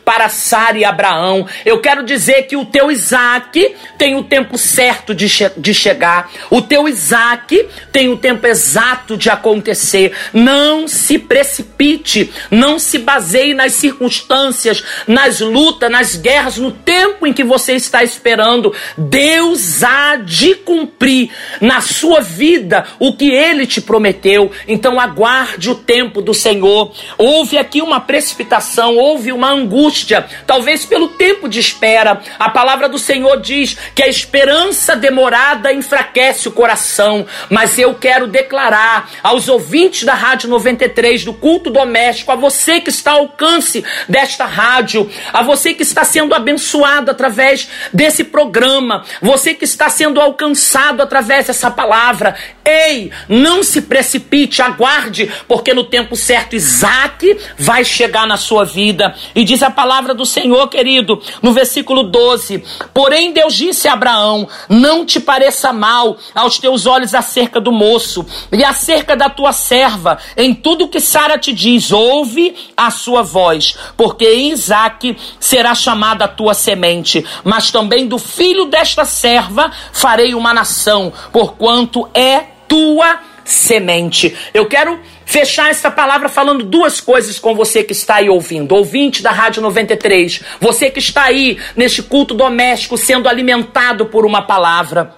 para 0.05 0.29
Sara 0.29 0.77
e 0.77 0.85
Abraão. 0.85 1.45
Eu 1.65 1.79
quero 1.79 2.03
dizer 2.03 2.43
que 2.43 2.55
o 2.55 2.65
teu 2.65 2.91
Isaac 2.91 3.75
tem 3.97 4.15
o 4.15 4.23
tempo 4.23 4.57
certo 4.57 5.13
de, 5.13 5.27
che 5.27 5.51
de 5.57 5.73
chegar. 5.73 6.29
O 6.49 6.61
teu 6.61 6.87
Isaac 6.87 7.67
tem 7.91 8.09
o 8.09 8.17
tempo 8.17 8.45
exato 8.47 9.17
de 9.17 9.29
acontecer. 9.29 10.13
Não 10.33 10.87
se 10.87 11.17
precipite, 11.17 12.31
não 12.49 12.79
se 12.79 12.99
baseie 12.99 13.53
nas 13.53 13.73
circunstâncias, 13.73 14.83
nas 15.07 15.39
lutas, 15.39 15.91
nas 15.91 16.15
guerras, 16.15 16.57
no 16.57 16.71
tempo 16.71 17.25
em 17.25 17.33
que 17.33 17.43
você 17.43 17.73
está 17.73 18.03
esperando. 18.03 18.73
Deus 18.97 19.83
há 19.83 20.15
de 20.15 20.55
cumprir 20.55 21.29
na 21.59 21.81
sua 21.81 22.21
vida 22.21 22.85
o 22.99 23.13
que 23.13 23.29
ele 23.29 23.65
te 23.65 23.81
prometeu. 23.81 24.51
Então 24.67 24.99
aguarde 24.99 25.69
o 25.69 25.75
tempo 25.75 26.21
do 26.21 26.33
Senhor. 26.33 26.93
Houve 27.17 27.57
aqui 27.57 27.81
uma 27.81 27.99
precipitação, 27.99 28.95
houve 28.95 29.31
angústia, 29.49 30.27
talvez 30.45 30.85
pelo 30.85 31.09
tempo 31.09 31.47
de 31.47 31.59
espera. 31.59 32.21
A 32.37 32.49
palavra 32.49 32.89
do 32.89 32.99
Senhor 32.99 33.39
diz 33.41 33.77
que 33.95 34.03
a 34.03 34.07
esperança 34.07 34.95
demorada 34.95 35.71
enfraquece 35.73 36.47
o 36.47 36.51
coração, 36.51 37.25
mas 37.49 37.77
eu 37.77 37.95
quero 37.95 38.27
declarar 38.27 39.09
aos 39.23 39.47
ouvintes 39.47 40.03
da 40.03 40.13
Rádio 40.13 40.49
93 40.49 41.23
do 41.23 41.33
culto 41.33 41.69
doméstico, 41.69 42.31
a 42.31 42.35
você 42.35 42.81
que 42.81 42.89
está 42.89 43.13
ao 43.13 43.29
alcance 43.29 43.83
desta 44.07 44.45
rádio, 44.45 45.09
a 45.31 45.43
você 45.43 45.73
que 45.73 45.83
está 45.83 46.03
sendo 46.03 46.33
abençoado 46.33 47.11
através 47.11 47.69
desse 47.93 48.23
programa, 48.23 49.05
você 49.21 49.53
que 49.53 49.63
está 49.63 49.89
sendo 49.89 50.19
alcançado 50.19 51.01
através 51.01 51.47
dessa 51.47 51.69
palavra. 51.69 52.35
Ei, 52.65 53.11
não 53.27 53.63
se 53.63 53.81
precipite, 53.83 54.61
aguarde, 54.61 55.31
porque 55.47 55.73
no 55.73 55.83
tempo 55.83 56.15
certo 56.15 56.55
Isaac 56.55 57.37
vai 57.57 57.85
chegar 57.85 58.27
na 58.27 58.37
sua 58.37 58.65
vida. 58.65 59.15
E 59.35 59.43
diz 59.43 59.61
a 59.63 59.69
palavra 59.69 60.13
do 60.13 60.25
Senhor, 60.25 60.67
querido, 60.67 61.21
no 61.41 61.53
versículo 61.53 62.03
12: 62.03 62.63
Porém, 62.93 63.31
Deus 63.31 63.53
disse 63.53 63.87
a 63.87 63.93
Abraão: 63.93 64.47
Não 64.67 65.05
te 65.05 65.19
pareça 65.19 65.71
mal 65.71 66.17
aos 66.33 66.57
teus 66.57 66.85
olhos 66.85 67.13
acerca 67.13 67.59
do 67.59 67.71
moço 67.71 68.25
e 68.51 68.63
acerca 68.63 69.15
da 69.15 69.29
tua 69.29 69.51
serva, 69.51 70.17
em 70.35 70.53
tudo 70.53 70.87
que 70.87 70.99
Sara 70.99 71.37
te 71.37 71.53
diz, 71.53 71.91
ouve 71.91 72.55
a 72.75 72.89
sua 72.91 73.21
voz, 73.21 73.75
porque 73.95 74.25
em 74.25 74.51
Isaac 74.51 75.17
será 75.39 75.75
chamada 75.75 76.25
a 76.25 76.27
tua 76.27 76.53
semente, 76.53 77.25
mas 77.43 77.71
também 77.71 78.07
do 78.07 78.17
filho 78.17 78.65
desta 78.65 79.05
serva 79.05 79.71
farei 79.91 80.33
uma 80.33 80.53
nação, 80.53 81.11
porquanto 81.31 82.09
é 82.13 82.45
tua 82.67 83.19
semente. 83.43 84.35
Eu 84.53 84.67
quero 84.67 84.99
fechar 85.29 85.69
essa 85.69 85.91
palavra 85.91 86.27
falando 86.27 86.65
duas 86.65 86.99
coisas 86.99 87.37
com 87.37 87.53
você 87.53 87.83
que 87.83 87.91
está 87.91 88.15
aí 88.15 88.27
ouvindo, 88.27 88.73
ouvinte 88.73 89.21
da 89.21 89.29
Rádio 89.29 89.61
93, 89.61 90.41
você 90.59 90.89
que 90.89 90.97
está 90.97 91.25
aí 91.25 91.59
neste 91.75 92.01
culto 92.01 92.33
doméstico 92.33 92.97
sendo 92.97 93.29
alimentado 93.29 94.07
por 94.07 94.25
uma 94.25 94.41
palavra. 94.41 95.13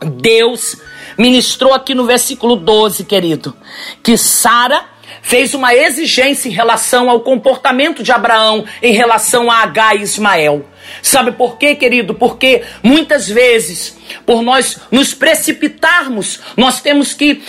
Deus 0.00 0.78
ministrou 1.18 1.74
aqui 1.74 1.94
no 1.94 2.06
versículo 2.06 2.56
12, 2.56 3.04
querido, 3.04 3.54
que 4.02 4.16
Sara 4.16 4.86
fez 5.20 5.52
uma 5.52 5.74
exigência 5.74 6.48
em 6.48 6.52
relação 6.52 7.10
ao 7.10 7.20
comportamento 7.20 8.02
de 8.02 8.10
Abraão 8.10 8.64
em 8.82 8.94
relação 8.94 9.50
a 9.50 9.58
H 9.58 9.96
e 9.96 10.02
Ismael. 10.02 10.64
Sabe 11.02 11.30
por 11.30 11.58
quê, 11.58 11.74
querido? 11.74 12.14
Porque 12.14 12.62
muitas 12.82 13.28
vezes, 13.28 13.98
por 14.24 14.40
nós 14.40 14.78
nos 14.90 15.12
precipitarmos, 15.12 16.40
nós 16.56 16.80
temos 16.80 17.12
que 17.12 17.42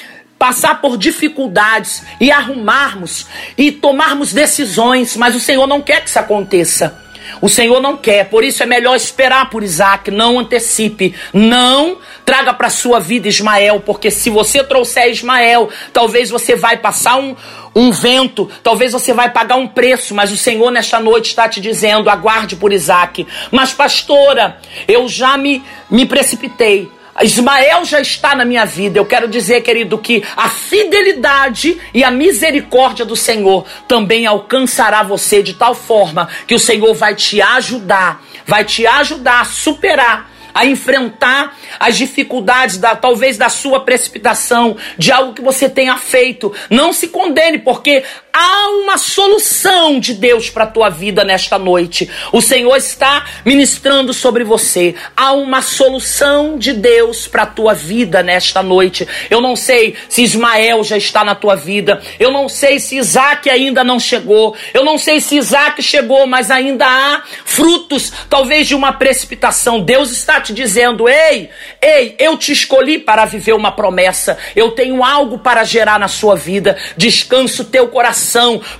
passar 0.43 0.81
por 0.81 0.97
dificuldades 0.97 2.03
e 2.19 2.29
arrumarmos 2.29 3.27
e 3.57 3.71
tomarmos 3.71 4.33
decisões, 4.33 5.15
mas 5.15 5.37
o 5.37 5.39
Senhor 5.39 5.65
não 5.65 5.81
quer 5.81 6.03
que 6.03 6.09
isso 6.09 6.19
aconteça. 6.19 6.99
O 7.39 7.47
Senhor 7.47 7.81
não 7.81 7.95
quer, 7.95 8.25
por 8.25 8.43
isso 8.43 8.61
é 8.61 8.65
melhor 8.65 8.93
esperar 8.93 9.49
por 9.49 9.63
Isaac, 9.63 10.11
não 10.11 10.37
antecipe, 10.37 11.15
não 11.33 11.97
traga 12.25 12.53
para 12.53 12.69
sua 12.69 12.99
vida 12.99 13.29
Ismael, 13.29 13.79
porque 13.85 14.11
se 14.11 14.29
você 14.29 14.61
trouxer 14.61 15.09
Ismael, 15.09 15.69
talvez 15.93 16.29
você 16.29 16.57
vai 16.57 16.75
passar 16.75 17.15
um, 17.15 17.37
um 17.73 17.89
vento, 17.89 18.51
talvez 18.61 18.91
você 18.91 19.13
vai 19.13 19.29
pagar 19.29 19.55
um 19.55 19.67
preço, 19.67 20.13
mas 20.13 20.29
o 20.29 20.35
Senhor 20.35 20.69
nesta 20.71 20.99
noite 20.99 21.27
está 21.27 21.47
te 21.47 21.61
dizendo: 21.61 22.09
aguarde 22.09 22.57
por 22.57 22.73
Isaac. 22.73 23.25
Mas, 23.49 23.71
pastora, 23.71 24.57
eu 24.89 25.07
já 25.07 25.37
me, 25.37 25.63
me 25.89 26.05
precipitei. 26.05 26.91
Ismael 27.21 27.85
já 27.85 27.99
está 27.99 28.35
na 28.35 28.45
minha 28.45 28.65
vida. 28.65 28.97
Eu 28.97 29.05
quero 29.05 29.27
dizer, 29.27 29.61
querido, 29.61 29.97
que 29.97 30.23
a 30.35 30.49
fidelidade 30.49 31.79
e 31.93 32.03
a 32.03 32.09
misericórdia 32.09 33.05
do 33.05 33.15
Senhor 33.15 33.65
também 33.87 34.25
alcançará 34.25 35.03
você 35.03 35.43
de 35.43 35.53
tal 35.53 35.75
forma 35.75 36.27
que 36.47 36.55
o 36.55 36.59
Senhor 36.59 36.93
vai 36.93 37.15
te 37.15 37.41
ajudar, 37.41 38.23
vai 38.45 38.63
te 38.63 38.87
ajudar 38.87 39.41
a 39.41 39.45
superar 39.45 40.33
a 40.53 40.65
enfrentar 40.65 41.57
as 41.79 41.97
dificuldades 41.97 42.77
da 42.77 42.95
talvez 42.95 43.37
da 43.37 43.49
sua 43.49 43.79
precipitação, 43.79 44.77
de 44.97 45.11
algo 45.11 45.33
que 45.33 45.41
você 45.41 45.67
tenha 45.67 45.97
feito. 45.97 46.53
Não 46.69 46.93
se 46.93 47.07
condene, 47.07 47.57
porque 47.57 48.03
há 48.33 48.69
uma 48.69 48.97
solução 48.97 49.99
de 49.99 50.15
Deus 50.15 50.49
para 50.49 50.63
a 50.63 50.67
tua 50.67 50.89
vida 50.89 51.23
nesta 51.23 51.59
noite. 51.59 52.09
O 52.31 52.41
Senhor 52.41 52.75
está 52.75 53.25
ministrando 53.45 54.11
sobre 54.13 54.43
você. 54.43 54.95
Há 55.15 55.33
uma 55.33 55.61
solução 55.61 56.57
de 56.57 56.73
Deus 56.73 57.27
para 57.27 57.43
a 57.43 57.47
tua 57.47 57.75
vida 57.75 58.23
nesta 58.23 58.63
noite. 58.63 59.07
Eu 59.29 59.39
não 59.39 59.55
sei 59.55 59.95
se 60.09 60.23
Ismael 60.23 60.83
já 60.83 60.97
está 60.97 61.23
na 61.23 61.35
tua 61.35 61.55
vida. 61.55 62.01
Eu 62.19 62.31
não 62.31 62.49
sei 62.49 62.79
se 62.79 62.97
Isaac 62.97 63.49
ainda 63.49 63.83
não 63.83 63.99
chegou. 63.99 64.55
Eu 64.73 64.83
não 64.83 64.97
sei 64.97 65.21
se 65.21 65.37
Isaac 65.37 65.81
chegou, 65.83 66.25
mas 66.25 66.49
ainda 66.49 66.87
há 66.87 67.21
frutos, 67.45 68.11
talvez 68.29 68.67
de 68.67 68.73
uma 68.73 68.93
precipitação. 68.93 69.79
Deus 69.79 70.11
está 70.11 70.41
te 70.41 70.53
dizendo: 70.53 71.07
ei, 71.07 71.49
ei, 71.81 72.15
eu 72.17 72.35
te 72.37 72.51
escolhi 72.51 72.97
para 72.97 73.25
viver 73.25 73.53
uma 73.53 73.71
promessa, 73.71 74.37
eu 74.55 74.71
tenho 74.71 75.03
algo 75.03 75.37
para 75.37 75.63
gerar 75.63 75.99
na 75.99 76.07
sua 76.07 76.35
vida. 76.35 76.77
Descansa 76.97 77.61
o 77.61 77.65
teu 77.65 77.87
coração, 77.89 78.22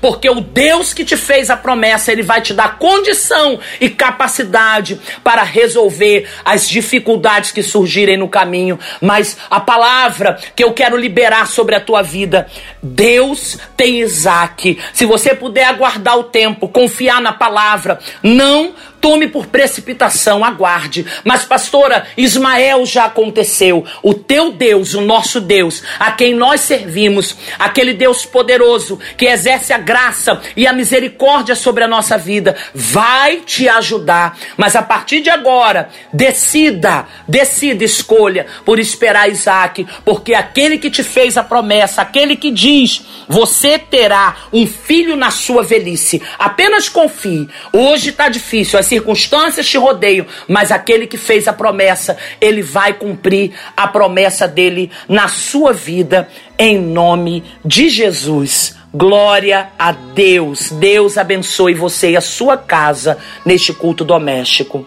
porque 0.02 0.30
o 0.30 0.42
Deus 0.42 0.94
que 0.94 1.06
te 1.06 1.18
fez 1.18 1.50
a 1.50 1.58
promessa, 1.58 2.12
ele 2.12 2.24
vai 2.24 2.42
te 2.42 2.54
dar 2.54 2.78
condição 2.78 3.60
e 3.80 3.90
capacidade 3.90 5.00
para 5.24 5.44
resolver 5.44 6.28
as 6.44 6.68
dificuldades 6.68 7.52
que 7.52 7.64
surgirem 7.64 8.18
no 8.18 8.30
caminho. 8.30 8.80
Mas 9.02 9.38
a 9.50 9.60
palavra 9.60 10.38
que 10.56 10.64
eu 10.64 10.74
quero 10.74 10.98
liberar 10.98 11.48
sobre 11.48 11.76
a 11.76 11.82
tua 11.82 12.02
vida, 12.02 12.48
Deus 12.82 13.58
tem 13.76 14.02
Isaac. 14.02 14.80
Se 14.94 15.06
você 15.06 15.34
puder 15.36 15.66
aguardar 15.66 16.18
o 16.18 16.24
tempo, 16.24 16.68
confiar 16.68 17.22
na 17.22 17.34
palavra, 17.34 18.00
não 18.22 18.74
tome 19.04 19.28
por 19.28 19.48
precipitação, 19.48 20.46
aguarde. 20.46 21.06
Mas, 21.26 21.44
pastora, 21.44 22.08
Ismael 22.16 22.86
já 22.86 23.04
aconteceu. 23.04 23.84
O 24.02 24.14
teu 24.14 24.54
Deus, 24.54 24.94
o 24.94 25.02
nosso 25.02 25.42
Deus, 25.42 25.84
a 26.00 26.14
quem 26.14 26.34
nós 26.34 26.62
servimos, 26.62 27.36
aquele 27.60 27.94
Deus 27.94 28.26
poderoso 28.26 28.98
que 29.18 29.26
exerce 29.26 29.74
a 29.74 29.78
graça 29.78 30.40
e 30.56 30.66
a 30.66 30.72
misericórdia 30.72 31.54
sobre 31.54 31.84
a 31.84 31.88
nossa 31.88 32.18
vida, 32.18 32.56
vai 32.74 33.42
te 33.42 33.68
ajudar. 33.68 34.38
Mas 34.56 34.74
a 34.74 34.82
partir 34.82 35.20
de 35.20 35.30
agora, 35.30 35.90
decida, 36.14 37.06
decida, 37.28 37.84
escolha 37.84 38.46
por 38.64 38.80
esperar 38.80 39.30
Isaac, 39.30 39.86
porque 40.06 40.34
aquele 40.34 40.78
que 40.78 40.90
te 40.90 41.04
fez 41.04 41.36
a 41.36 41.44
promessa, 41.44 42.02
aquele 42.02 42.38
que 42.38 42.52
diz, 42.52 43.02
você 43.28 43.78
terá 43.78 44.38
um 44.54 44.66
filho 44.66 45.18
na 45.18 45.30
sua 45.30 45.62
velhice, 45.62 46.22
apenas 46.40 46.88
confie. 46.88 47.50
Hoje 47.74 48.12
está 48.12 48.30
difícil, 48.30 48.80
as 48.80 48.93
circunstâncias 48.94 49.68
te 49.68 49.78
rodeiam, 49.78 50.28
mas 50.48 50.72
aquele 50.72 51.08
que 51.08 51.18
fez 51.18 51.48
a 51.48 51.54
promessa, 51.54 52.16
ele 52.40 52.62
vai 52.62 52.94
cumprir 52.94 53.52
a 53.76 53.88
promessa 53.88 54.48
dele 54.48 54.92
na 55.10 55.28
sua 55.28 55.74
vida, 55.74 56.30
em 56.60 56.78
nome 56.78 57.44
de 57.66 57.90
Jesus. 57.90 58.76
Glória 58.94 59.70
a 59.80 59.92
Deus. 59.92 60.70
Deus 60.70 61.18
abençoe 61.18 61.74
você 61.74 62.12
e 62.12 62.18
a 62.18 62.22
sua 62.22 62.56
casa 62.56 63.18
neste 63.44 63.74
culto 63.74 64.06
doméstico. 64.06 64.86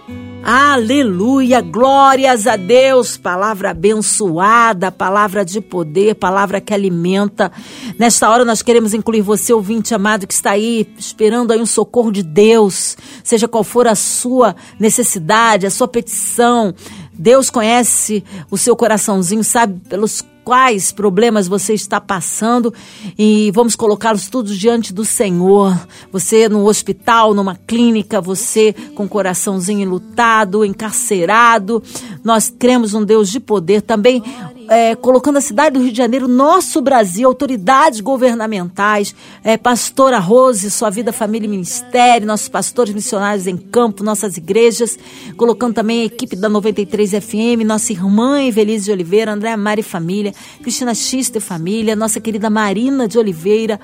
Aleluia, 0.48 1.60
glórias 1.60 2.46
a 2.46 2.54
Deus, 2.54 3.16
palavra 3.16 3.70
abençoada, 3.70 4.92
palavra 4.92 5.44
de 5.44 5.60
poder, 5.60 6.14
palavra 6.14 6.60
que 6.60 6.72
alimenta. 6.72 7.50
Nesta 7.98 8.30
hora 8.30 8.44
nós 8.44 8.62
queremos 8.62 8.94
incluir 8.94 9.22
você, 9.22 9.52
ouvinte 9.52 9.92
amado, 9.92 10.24
que 10.24 10.32
está 10.32 10.52
aí 10.52 10.88
esperando 10.96 11.50
aí 11.50 11.60
um 11.60 11.66
socorro 11.66 12.12
de 12.12 12.22
Deus, 12.22 12.96
seja 13.24 13.48
qual 13.48 13.64
for 13.64 13.88
a 13.88 13.96
sua 13.96 14.54
necessidade, 14.78 15.66
a 15.66 15.70
sua 15.70 15.88
petição. 15.88 16.72
Deus 17.12 17.50
conhece 17.50 18.22
o 18.48 18.56
seu 18.56 18.76
coraçãozinho, 18.76 19.42
sabe 19.42 19.80
pelos 19.88 20.24
quais 20.46 20.92
problemas 20.92 21.48
você 21.48 21.74
está 21.74 22.00
passando 22.00 22.72
e 23.18 23.50
vamos 23.50 23.74
colocá-los 23.74 24.28
todos 24.28 24.56
diante 24.56 24.94
do 24.94 25.04
Senhor. 25.04 25.76
Você 26.12 26.48
no 26.48 26.64
hospital, 26.68 27.34
numa 27.34 27.56
clínica, 27.56 28.20
você 28.20 28.72
com 28.94 29.06
o 29.06 29.08
coraçãozinho 29.08 29.80
enlutado, 29.80 30.64
encarcerado. 30.64 31.82
Nós 32.22 32.48
cremos 32.56 32.94
um 32.94 33.04
Deus 33.04 33.28
de 33.28 33.40
poder 33.40 33.82
também 33.82 34.22
é, 34.68 34.94
colocando 34.94 35.36
a 35.36 35.40
cidade 35.40 35.74
do 35.74 35.82
Rio 35.82 35.92
de 35.92 35.98
Janeiro, 35.98 36.28
nosso 36.28 36.80
Brasil, 36.80 37.28
autoridades 37.28 38.00
governamentais, 38.00 39.14
é, 39.42 39.56
pastora 39.56 40.18
Rose, 40.18 40.70
sua 40.70 40.90
vida, 40.90 41.12
família 41.12 41.46
e 41.46 41.50
ministério, 41.50 42.26
nossos 42.26 42.48
pastores 42.48 42.94
missionários 42.94 43.46
em 43.46 43.56
campo, 43.56 44.02
nossas 44.02 44.36
igrejas, 44.36 44.98
colocando 45.36 45.74
também 45.74 46.02
a 46.02 46.04
equipe 46.04 46.36
da 46.36 46.48
93 46.48 47.10
FM, 47.12 47.64
nossa 47.64 47.92
irmã 47.92 48.42
Evelise 48.42 48.86
de 48.86 48.92
Oliveira, 48.92 49.32
André 49.32 49.56
Mari 49.56 49.82
Família, 49.82 50.34
Cristina 50.62 50.94
Xista 50.94 51.38
e 51.38 51.40
Família, 51.40 51.96
nossa 51.96 52.20
querida 52.20 52.50
Marina 52.50 53.08
de 53.08 53.18
Oliveira. 53.18 53.80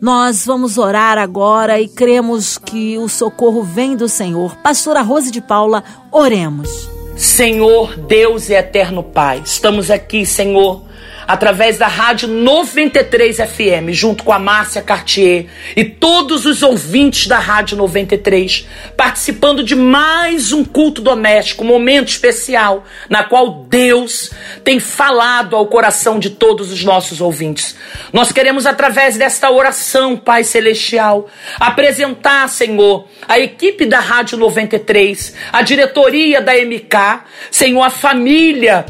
Nós 0.00 0.44
vamos 0.44 0.76
orar 0.76 1.16
agora 1.16 1.80
e 1.80 1.88
cremos 1.88 2.58
que 2.58 2.98
o 2.98 3.08
socorro 3.08 3.62
vem 3.62 3.96
do 3.96 4.08
Senhor. 4.08 4.56
Pastora 4.56 5.00
Rose 5.00 5.30
de 5.30 5.40
Paula, 5.40 5.82
oremos. 6.12 6.95
Senhor 7.16 7.96
Deus 7.96 8.50
e 8.50 8.54
eterno 8.54 9.02
Pai, 9.02 9.40
estamos 9.42 9.90
aqui, 9.90 10.26
Senhor, 10.26 10.82
através 11.26 11.78
da 11.78 11.86
Rádio 11.86 12.28
93 12.28 13.36
FM, 13.36 13.90
junto 13.90 14.22
com 14.22 14.32
a 14.32 14.38
Márcia 14.38 14.82
Cartier 14.82 15.46
e 15.74 15.84
todos 15.84 16.46
os 16.46 16.62
ouvintes 16.62 17.26
da 17.26 17.38
Rádio 17.38 17.76
93, 17.76 18.66
participando 18.96 19.62
de 19.62 19.74
mais 19.74 20.52
um 20.52 20.64
culto 20.64 21.02
doméstico, 21.02 21.64
um 21.64 21.68
momento 21.68 22.08
especial, 22.08 22.84
na 23.08 23.24
qual 23.24 23.64
Deus 23.68 24.30
tem 24.62 24.78
falado 24.78 25.56
ao 25.56 25.66
coração 25.66 26.18
de 26.18 26.30
todos 26.30 26.72
os 26.72 26.84
nossos 26.84 27.20
ouvintes. 27.20 27.76
Nós 28.12 28.32
queremos, 28.32 28.66
através 28.66 29.16
desta 29.16 29.50
oração, 29.50 30.16
Pai 30.16 30.44
Celestial, 30.44 31.26
apresentar, 31.58 32.48
Senhor, 32.48 33.06
a 33.26 33.38
equipe 33.38 33.86
da 33.86 34.00
Rádio 34.00 34.38
93, 34.38 35.34
a 35.52 35.62
diretoria 35.62 36.40
da 36.40 36.52
MK, 36.54 37.24
Senhor, 37.50 37.82
a 37.82 37.90
família 37.90 38.86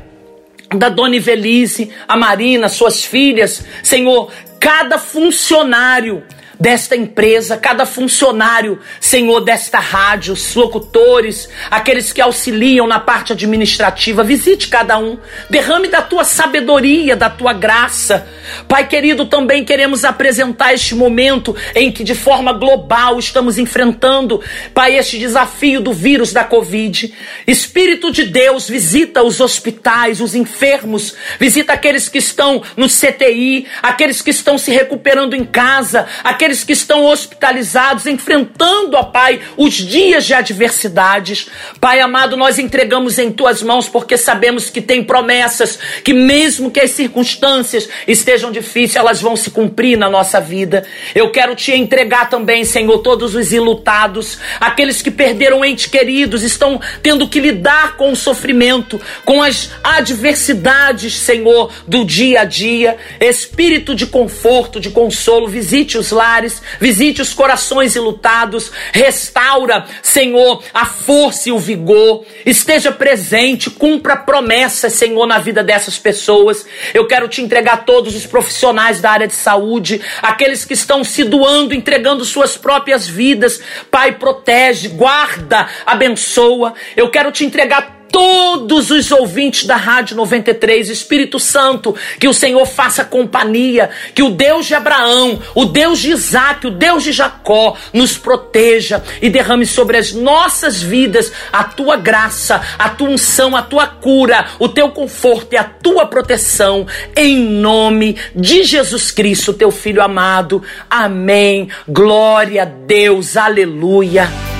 da 0.74 0.88
Dona 0.88 1.16
Ivelise, 1.16 1.90
a 2.08 2.16
Marina, 2.16 2.68
suas 2.68 3.04
filhas, 3.04 3.64
Senhor, 3.82 4.30
cada 4.58 4.98
funcionário 4.98 6.22
desta 6.58 6.96
empresa, 6.96 7.56
cada 7.56 7.86
funcionário, 7.86 8.78
Senhor, 9.00 9.40
desta 9.40 9.78
rádio, 9.78 10.32
os 10.32 10.54
locutores, 10.54 11.48
aqueles 11.70 12.12
que 12.12 12.20
auxiliam 12.20 12.86
na 12.86 12.98
parte 12.98 13.32
administrativa, 13.32 14.24
visite 14.24 14.68
cada 14.68 14.98
um, 14.98 15.18
derrame 15.48 15.88
da 15.88 16.02
tua 16.02 16.24
sabedoria, 16.24 17.14
da 17.14 17.30
tua 17.30 17.52
graça. 17.52 18.26
Pai 18.68 18.86
querido, 18.86 19.26
também 19.26 19.64
queremos 19.64 20.04
apresentar 20.04 20.72
este 20.72 20.94
momento 20.94 21.54
em 21.74 21.92
que 21.92 22.04
de 22.04 22.14
forma 22.14 22.52
global 22.52 23.18
estamos 23.18 23.58
enfrentando, 23.58 24.42
Pai, 24.72 24.96
este 24.96 25.18
desafio 25.18 25.80
do 25.80 25.92
vírus 25.92 26.32
da 26.32 26.44
Covid. 26.44 27.12
Espírito 27.46 28.10
de 28.10 28.24
Deus, 28.24 28.68
visita 28.68 29.22
os 29.22 29.40
hospitais, 29.40 30.20
os 30.20 30.34
enfermos, 30.34 31.14
visita 31.38 31.72
aqueles 31.72 32.08
que 32.08 32.18
estão 32.18 32.62
no 32.76 32.88
CTI, 32.88 33.66
aqueles 33.82 34.22
que 34.22 34.30
estão 34.30 34.56
se 34.56 34.70
recuperando 34.70 35.34
em 35.34 35.44
casa, 35.44 36.06
aqueles 36.24 36.45
aqueles 36.46 36.62
que 36.62 36.72
estão 36.72 37.04
hospitalizados, 37.04 38.06
enfrentando, 38.06 38.96
ó 38.96 39.02
Pai, 39.02 39.40
os 39.56 39.74
dias 39.74 40.24
de 40.24 40.32
adversidades. 40.32 41.48
Pai 41.80 42.00
amado, 42.00 42.36
nós 42.36 42.56
entregamos 42.58 43.18
em 43.18 43.32
tuas 43.32 43.62
mãos 43.62 43.88
porque 43.88 44.16
sabemos 44.16 44.70
que 44.70 44.80
tem 44.80 45.02
promessas, 45.02 45.76
que 46.04 46.12
mesmo 46.12 46.70
que 46.70 46.78
as 46.78 46.92
circunstâncias 46.92 47.88
estejam 48.06 48.52
difíceis, 48.52 48.94
elas 48.94 49.20
vão 49.20 49.34
se 49.34 49.50
cumprir 49.50 49.98
na 49.98 50.08
nossa 50.08 50.40
vida. 50.40 50.86
Eu 51.16 51.32
quero 51.32 51.56
te 51.56 51.72
entregar 51.72 52.30
também, 52.30 52.64
Senhor, 52.64 52.98
todos 52.98 53.34
os 53.34 53.52
ilutados, 53.52 54.38
aqueles 54.60 55.02
que 55.02 55.10
perderam 55.10 55.64
entes 55.64 55.86
queridos, 55.86 56.44
estão 56.44 56.80
tendo 57.02 57.28
que 57.28 57.40
lidar 57.40 57.96
com 57.96 58.12
o 58.12 58.16
sofrimento, 58.16 59.00
com 59.24 59.42
as 59.42 59.70
adversidades, 59.82 61.14
Senhor, 61.14 61.72
do 61.88 62.04
dia 62.04 62.42
a 62.42 62.44
dia. 62.44 62.96
Espírito 63.20 63.96
de 63.96 64.06
conforto, 64.06 64.78
de 64.78 64.90
consolo, 64.90 65.48
visite 65.48 65.98
os 65.98 66.12
lares 66.12 66.35
visite 66.80 67.22
os 67.22 67.32
corações 67.32 67.94
ilutados, 67.94 68.70
restaura, 68.92 69.86
Senhor, 70.02 70.62
a 70.72 70.84
força 70.84 71.48
e 71.48 71.52
o 71.52 71.58
vigor, 71.58 72.24
esteja 72.44 72.92
presente, 72.92 73.70
cumpra 73.70 74.16
promessas, 74.16 74.92
Senhor, 74.92 75.26
na 75.26 75.38
vida 75.38 75.62
dessas 75.62 75.98
pessoas. 75.98 76.66
Eu 76.92 77.06
quero 77.06 77.28
te 77.28 77.42
entregar 77.42 77.84
todos 77.84 78.14
os 78.14 78.26
profissionais 78.26 79.00
da 79.00 79.10
área 79.10 79.26
de 79.26 79.34
saúde, 79.34 80.00
aqueles 80.22 80.64
que 80.64 80.74
estão 80.74 81.02
se 81.02 81.24
doando, 81.24 81.74
entregando 81.74 82.24
suas 82.24 82.56
próprias 82.56 83.06
vidas. 83.06 83.60
Pai, 83.90 84.12
protege, 84.12 84.88
guarda, 84.88 85.68
abençoa. 85.84 86.74
Eu 86.96 87.10
quero 87.10 87.30
te 87.32 87.44
entregar 87.44 87.95
todos 88.10 88.90
os 88.90 89.10
ouvintes 89.10 89.64
da 89.64 89.76
Rádio 89.76 90.16
93, 90.16 90.88
Espírito 90.88 91.38
Santo, 91.38 91.94
que 92.18 92.28
o 92.28 92.34
Senhor 92.34 92.64
faça 92.66 93.04
companhia, 93.04 93.90
que 94.14 94.22
o 94.22 94.30
Deus 94.30 94.66
de 94.66 94.74
Abraão, 94.74 95.40
o 95.54 95.64
Deus 95.64 95.98
de 95.98 96.10
Isaac, 96.10 96.66
o 96.66 96.70
Deus 96.70 97.04
de 97.04 97.12
Jacó 97.12 97.76
nos 97.92 98.16
proteja 98.16 99.02
e 99.20 99.28
derrame 99.28 99.66
sobre 99.66 99.96
as 99.96 100.12
nossas 100.12 100.82
vidas 100.82 101.32
a 101.52 101.64
tua 101.64 101.96
graça, 101.96 102.60
a 102.78 102.88
tua 102.88 103.10
unção, 103.10 103.56
a 103.56 103.62
tua 103.62 103.86
cura, 103.86 104.46
o 104.58 104.68
teu 104.68 104.90
conforto 104.90 105.52
e 105.52 105.56
a 105.56 105.64
tua 105.64 106.06
proteção, 106.06 106.86
em 107.14 107.38
nome 107.38 108.16
de 108.34 108.62
Jesus 108.62 109.10
Cristo, 109.10 109.52
teu 109.52 109.70
Filho 109.70 110.02
amado. 110.02 110.62
Amém. 110.90 111.68
Glória 111.88 112.62
a 112.62 112.64
Deus. 112.64 113.36
Aleluia. 113.36 114.55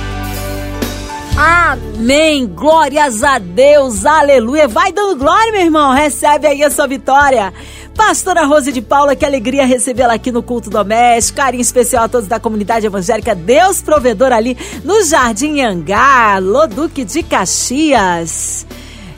Amém. 1.37 2.47
Glórias 2.47 3.23
a 3.23 3.37
Deus. 3.37 4.07
Aleluia. 4.07 4.67
Vai 4.67 4.91
dando 4.91 5.19
glória, 5.19 5.51
meu 5.51 5.61
irmão. 5.61 5.93
Recebe 5.93 6.47
aí 6.47 6.63
a 6.63 6.71
sua 6.71 6.87
vitória. 6.87 7.53
Pastora 7.95 8.43
Rose 8.43 8.71
de 8.71 8.81
Paula, 8.81 9.15
que 9.15 9.23
alegria 9.23 9.63
recebê-la 9.63 10.15
aqui 10.15 10.31
no 10.31 10.41
culto 10.41 10.67
doméstico. 10.67 11.37
Carinho 11.37 11.61
especial 11.61 12.05
a 12.05 12.09
todos 12.09 12.27
da 12.27 12.39
comunidade 12.39 12.87
evangélica 12.87 13.35
Deus 13.35 13.83
Provedor 13.83 14.31
ali 14.31 14.57
no 14.83 15.03
Jardim 15.03 15.61
Angá, 15.61 16.39
Loduque 16.39 17.03
de 17.03 17.21
Caxias. 17.21 18.65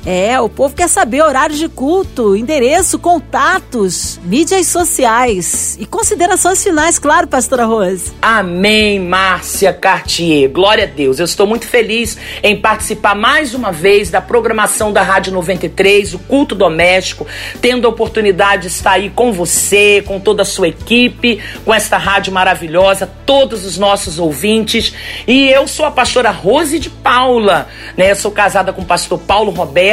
É, 0.05 0.39
o 0.39 0.47
povo 0.47 0.73
quer 0.73 0.87
saber 0.87 1.21
horários 1.21 1.59
de 1.59 1.67
culto, 1.67 2.35
endereço, 2.35 2.97
contatos, 2.97 4.17
mídias 4.23 4.67
sociais 4.67 5.77
e 5.77 5.85
considerações 5.85 6.63
finais, 6.63 6.97
claro, 6.97 7.27
pastora 7.27 7.65
Rose. 7.65 8.13
Amém, 8.21 8.97
Márcia 8.99 9.73
Cartier. 9.73 10.49
Glória 10.49 10.85
a 10.85 10.87
Deus. 10.87 11.19
Eu 11.19 11.25
estou 11.25 11.45
muito 11.45 11.67
feliz 11.67 12.17
em 12.41 12.55
participar 12.55 13.13
mais 13.13 13.53
uma 13.53 13.73
vez 13.73 14.09
da 14.09 14.21
programação 14.21 14.93
da 14.93 15.01
Rádio 15.01 15.33
93, 15.33 16.13
o 16.13 16.19
culto 16.19 16.55
doméstico, 16.55 17.27
tendo 17.61 17.85
a 17.85 17.89
oportunidade 17.89 18.63
de 18.63 18.67
estar 18.69 18.91
aí 18.91 19.09
com 19.09 19.33
você, 19.33 20.01
com 20.07 20.17
toda 20.17 20.43
a 20.43 20.45
sua 20.45 20.69
equipe, 20.69 21.41
com 21.65 21.73
esta 21.73 21.97
rádio 21.97 22.31
maravilhosa, 22.31 23.09
todos 23.25 23.65
os 23.65 23.77
nossos 23.77 24.17
ouvintes. 24.17 24.93
E 25.27 25.49
eu 25.49 25.67
sou 25.67 25.85
a 25.85 25.91
pastora 25.91 26.31
Rose 26.31 26.79
de 26.79 26.89
Paula, 26.89 27.67
né? 27.97 28.11
Eu 28.11 28.15
sou 28.15 28.31
casada 28.31 28.71
com 28.71 28.81
o 28.81 28.85
pastor 28.85 29.19
Paulo 29.19 29.51
Roberto 29.51 29.88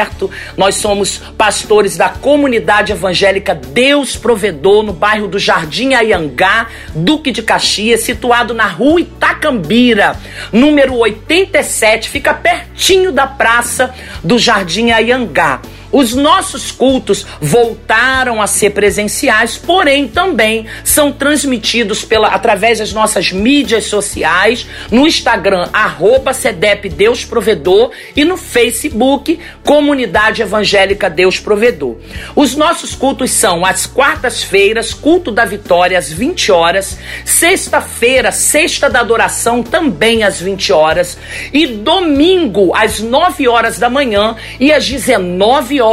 nós 0.56 0.76
somos 0.76 1.18
pastores 1.38 1.96
da 1.96 2.08
comunidade 2.08 2.92
evangélica 2.92 3.54
Deus 3.54 4.16
Provedor, 4.16 4.82
no 4.82 4.92
bairro 4.92 5.28
do 5.28 5.38
Jardim 5.38 5.94
Ayangá, 5.94 6.66
Duque 6.94 7.30
de 7.30 7.42
Caxias, 7.42 8.00
situado 8.00 8.54
na 8.54 8.66
rua 8.66 9.00
Itacambira, 9.00 10.16
número 10.52 10.96
87, 10.96 12.08
fica 12.08 12.34
pertinho 12.34 13.12
da 13.12 13.26
praça 13.26 13.94
do 14.22 14.38
Jardim 14.38 14.90
Ayangá. 14.90 15.60
Os 15.96 16.12
nossos 16.12 16.70
cultos 16.70 17.24
voltaram 17.40 18.42
a 18.42 18.46
ser 18.46 18.68
presenciais, 18.72 19.56
porém 19.56 20.06
também 20.06 20.66
são 20.84 21.10
transmitidos 21.10 22.04
pela, 22.04 22.28
através 22.28 22.80
das 22.80 22.92
nossas 22.92 23.32
mídias 23.32 23.86
sociais, 23.86 24.66
no 24.90 25.06
Instagram, 25.06 25.70
arroba 25.72 26.32
Deus 26.94 27.24
Provedor 27.24 27.92
e 28.14 28.26
no 28.26 28.36
Facebook, 28.36 29.40
Comunidade 29.64 30.42
Evangélica 30.42 31.08
Deus 31.08 31.40
Provedor. 31.40 31.96
Os 32.34 32.54
nossos 32.54 32.94
cultos 32.94 33.30
são 33.30 33.64
às 33.64 33.86
quartas-feiras, 33.86 34.92
culto 34.92 35.32
da 35.32 35.46
vitória 35.46 35.98
às 35.98 36.12
20 36.12 36.52
horas, 36.52 36.98
sexta-feira, 37.24 38.30
sexta 38.30 38.90
da 38.90 39.00
adoração 39.00 39.62
também 39.62 40.24
às 40.24 40.42
20 40.42 40.74
horas 40.74 41.16
e 41.54 41.66
domingo 41.66 42.74
às 42.74 43.00
9 43.00 43.48
horas 43.48 43.78
da 43.78 43.88
manhã 43.88 44.36
e 44.60 44.70
às 44.70 44.86
19 44.86 45.80
horas. 45.80 45.85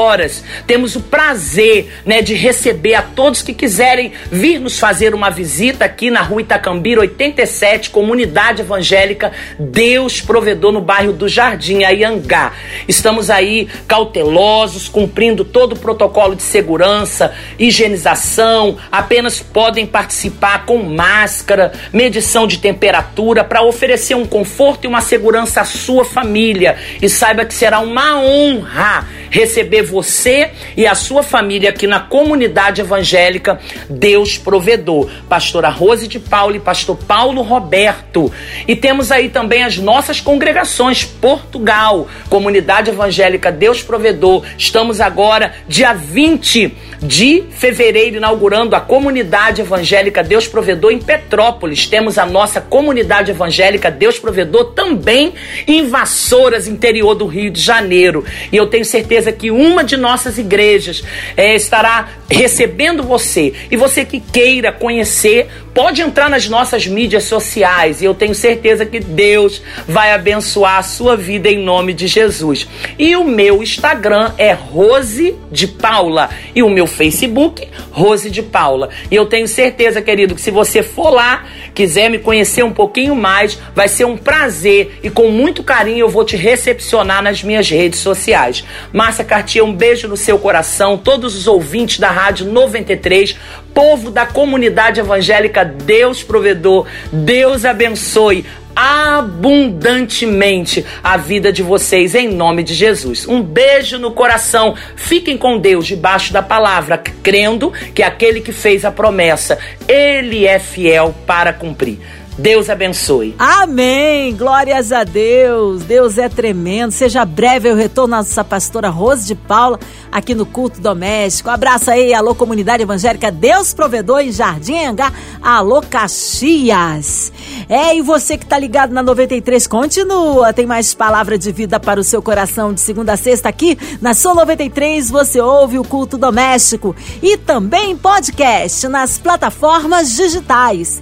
Temos 0.66 0.96
o 0.96 1.02
prazer, 1.02 1.92
né, 2.06 2.22
de 2.22 2.34
receber 2.34 2.96
a 2.96 3.02
todos 3.02 3.42
que 3.42 3.54
quiserem 3.54 4.12
vir 4.32 4.60
nos 4.60 4.80
fazer 4.80 5.14
uma 5.14 5.30
visita 5.30 5.86
aqui 5.86 6.10
na 6.10 6.22
Rua 6.22 6.42
Itacambira 6.42 7.02
87, 7.02 7.90
Comunidade 7.90 8.62
Evangélica 8.62 9.32
Deus 9.60 10.22
Provedor 10.22 10.72
no 10.72 10.82
bairro 10.82 11.14
do 11.14 11.28
Jardim, 11.28 11.84
Ayangá. 11.84 12.54
Estamos 12.88 13.30
aí 13.30 13.68
cautelosos, 13.88 14.90
cumprindo 14.90 15.46
todo 15.46 15.74
o 15.74 15.80
protocolo 15.80 16.36
de 16.36 16.44
segurança, 16.44 17.34
higienização, 17.58 18.78
apenas 18.92 19.40
podem 19.40 19.86
participar 19.86 20.66
com 20.66 20.82
máscara, 20.84 21.72
medição 21.92 22.48
de 22.48 22.58
temperatura 22.58 23.44
para 23.44 23.62
oferecer 23.62 24.16
um 24.16 24.26
conforto 24.26 24.86
e 24.86 24.88
uma 24.88 25.02
segurança 25.02 25.62
à 25.62 25.66
sua 25.66 26.06
família. 26.06 26.78
E 27.02 27.10
saiba 27.10 27.46
que 27.46 27.54
será 27.54 27.80
uma 27.80 28.20
honra 28.20 29.08
receber 29.34 29.82
você 29.82 30.52
e 30.78 30.86
a 30.86 30.94
sua 30.94 31.24
família 31.24 31.72
aqui 31.72 31.88
na 31.88 32.00
comunidade 32.00 32.82
evangélica 32.82 33.60
Deus 33.90 34.38
Provedor. 34.38 35.10
Pastora 35.28 35.70
Rose 35.70 36.08
de 36.08 36.20
Paulo 36.20 36.56
e 36.56 36.60
pastor 36.60 36.96
Paulo 36.96 37.42
Roberto. 37.42 38.32
E 38.68 38.76
temos 38.76 39.12
aí 39.12 39.30
também 39.30 39.64
as 39.64 39.78
nossas 39.78 40.22
congregações 40.22 41.04
Portugal, 41.04 42.08
Comunidade 42.30 42.92
Evangélica 42.92 43.52
Deus 43.52 43.82
Provedor. 43.82 44.44
Estamos 44.56 45.02
agora 45.02 45.56
dia 45.68 45.94
20 45.94 46.72
de 47.02 47.44
fevereiro 47.50 48.18
inaugurando 48.18 48.76
a 48.76 48.82
Comunidade 48.82 49.62
Evangélica 49.62 50.24
Deus 50.24 50.48
Provedor 50.48 50.92
em 50.92 51.00
Petrópolis. 51.00 51.88
Temos 51.88 52.20
a 52.20 52.26
nossa 52.26 52.62
Comunidade 52.62 53.32
Evangélica 53.32 53.90
Deus 53.90 54.20
Provedor 54.20 54.74
também 54.74 55.34
em 55.68 55.88
Vassouras, 55.88 56.68
interior 56.68 57.16
do 57.16 57.26
Rio 57.26 57.50
de 57.50 57.60
Janeiro. 57.60 58.24
E 58.52 58.56
eu 58.56 58.68
tenho 58.68 58.86
certeza 58.86 59.23
que 59.32 59.52
uma 59.52 59.84
de 59.84 59.98
nossas 59.98 60.38
igrejas 60.38 61.04
é, 61.38 61.56
estará 61.56 62.10
recebendo 62.30 63.04
você. 63.04 63.54
E 63.70 63.78
você 63.78 64.04
que 64.04 64.20
queira 64.20 64.72
conhecer, 64.72 65.48
pode 65.74 66.02
entrar 66.02 66.30
nas 66.30 66.48
nossas 66.48 66.88
mídias 66.88 67.24
sociais. 67.24 68.02
E 68.02 68.06
eu 68.06 68.14
tenho 68.14 68.36
certeza 68.36 68.86
que 68.86 69.00
Deus 69.00 69.62
vai 69.88 70.12
abençoar 70.12 70.78
a 70.78 70.84
sua 70.84 71.16
vida 71.16 71.50
em 71.50 71.60
nome 71.60 71.94
de 71.94 72.08
Jesus. 72.08 72.68
E 72.98 73.16
o 73.16 73.24
meu 73.24 73.62
Instagram 73.62 74.32
é 74.38 74.54
Rose 74.54 75.36
de 75.52 75.68
Paula. 75.68 76.30
E 76.56 76.62
o 76.62 76.70
meu 76.70 76.88
Facebook, 76.88 77.68
Rose 77.92 78.30
de 78.30 78.42
Paula. 78.42 78.90
E 79.10 79.16
eu 79.16 79.26
tenho 79.26 79.48
certeza, 79.48 80.02
querido, 80.02 80.36
que 80.36 80.42
se 80.42 80.52
você 80.52 80.84
for 80.84 81.10
lá, 81.10 81.46
quiser 81.74 82.10
me 82.10 82.20
conhecer 82.20 82.64
um 82.64 82.72
pouquinho 82.72 83.16
mais, 83.16 83.60
vai 83.76 83.88
ser 83.88 84.06
um 84.06 84.18
prazer 84.18 85.00
e 85.04 85.10
com 85.10 85.30
muito 85.30 85.64
carinho 85.64 86.00
eu 86.00 86.10
vou 86.10 86.24
te 86.24 86.36
recepcionar 86.36 87.22
nas 87.22 87.44
minhas 87.44 87.70
redes 87.70 88.00
sociais. 88.00 88.64
Márcia 89.14 89.24
Cartier, 89.24 89.64
um 89.64 89.72
beijo 89.72 90.08
no 90.08 90.18
seu 90.18 90.40
coração, 90.40 90.98
todos 90.98 91.36
os 91.36 91.46
ouvintes 91.46 92.00
da 92.00 92.10
Rádio 92.10 92.48
93, 92.48 93.38
povo 93.72 94.10
da 94.10 94.26
comunidade 94.26 95.00
evangélica, 95.00 95.64
Deus 95.64 96.24
provedor, 96.24 96.88
Deus 97.12 97.64
abençoe 97.64 98.44
abundantemente 98.76 100.84
a 101.04 101.16
vida 101.16 101.54
de 101.54 101.62
vocês 101.62 102.16
em 102.16 102.28
nome 102.28 102.64
de 102.64 102.74
Jesus. 102.74 103.28
Um 103.28 103.44
beijo 103.44 104.00
no 104.00 104.10
coração. 104.10 104.76
Fiquem 104.96 105.38
com 105.38 105.60
Deus 105.60 105.86
debaixo 105.86 106.34
da 106.34 106.42
palavra, 106.42 106.98
crendo 106.98 107.72
que 107.94 108.02
aquele 108.02 108.42
que 108.42 108.52
fez 108.52 108.84
a 108.84 108.90
promessa, 108.90 109.60
ele 109.88 110.48
é 110.48 110.58
fiel 110.58 111.14
para 111.28 111.54
cumprir. 111.54 112.00
Deus 112.38 112.68
abençoe. 112.68 113.36
Amém. 113.38 114.36
Glórias 114.36 114.92
a 114.92 115.04
Deus. 115.04 115.84
Deus 115.84 116.18
é 116.18 116.28
tremendo. 116.28 116.92
Seja 116.92 117.24
breve 117.24 117.72
o 117.72 117.76
retorno 117.76 118.16
nossa 118.16 118.44
pastora 118.44 118.90
Rose 118.90 119.28
de 119.28 119.36
Paula 119.36 119.80
aqui 120.12 120.34
no 120.34 120.46
culto 120.46 120.82
doméstico. 120.82 121.50
abraço 121.50 121.90
aí, 121.92 122.14
alô 122.14 122.36
comunidade 122.36 122.84
evangélica 122.84 123.32
Deus 123.32 123.74
Provedor 123.74 124.20
em 124.20 124.32
Jardim 124.32 124.84
Angá. 124.84 125.12
Alô 125.42 125.82
Caxias. 125.82 127.32
É, 127.70 127.96
e 127.96 128.02
você 128.02 128.38
que 128.38 128.46
tá 128.46 128.58
ligado 128.58 128.92
na 128.92 129.04
93 129.04 129.68
continua. 129.68 130.54
Tem 130.54 130.66
mais 130.66 130.94
palavra 130.94 131.38
de 131.38 131.52
vida 131.52 131.80
para 131.80 132.00
o 132.00 132.04
seu 132.04 132.22
coração 132.22 132.74
de 132.74 132.82
segunda 132.82 133.14
a 133.14 133.18
sexta 133.18 133.50
aqui 133.50 133.78
na 134.02 134.14
sua 134.14 134.34
93 134.34 135.10
você 135.12 135.40
ouve 135.40 135.78
o 135.78 135.84
culto 135.84 136.18
doméstico 136.18 136.96
e 137.22 137.38
também 137.38 137.96
podcast 137.96 138.88
nas 138.88 139.20
plataformas 139.20 140.16
digitais 140.16 141.02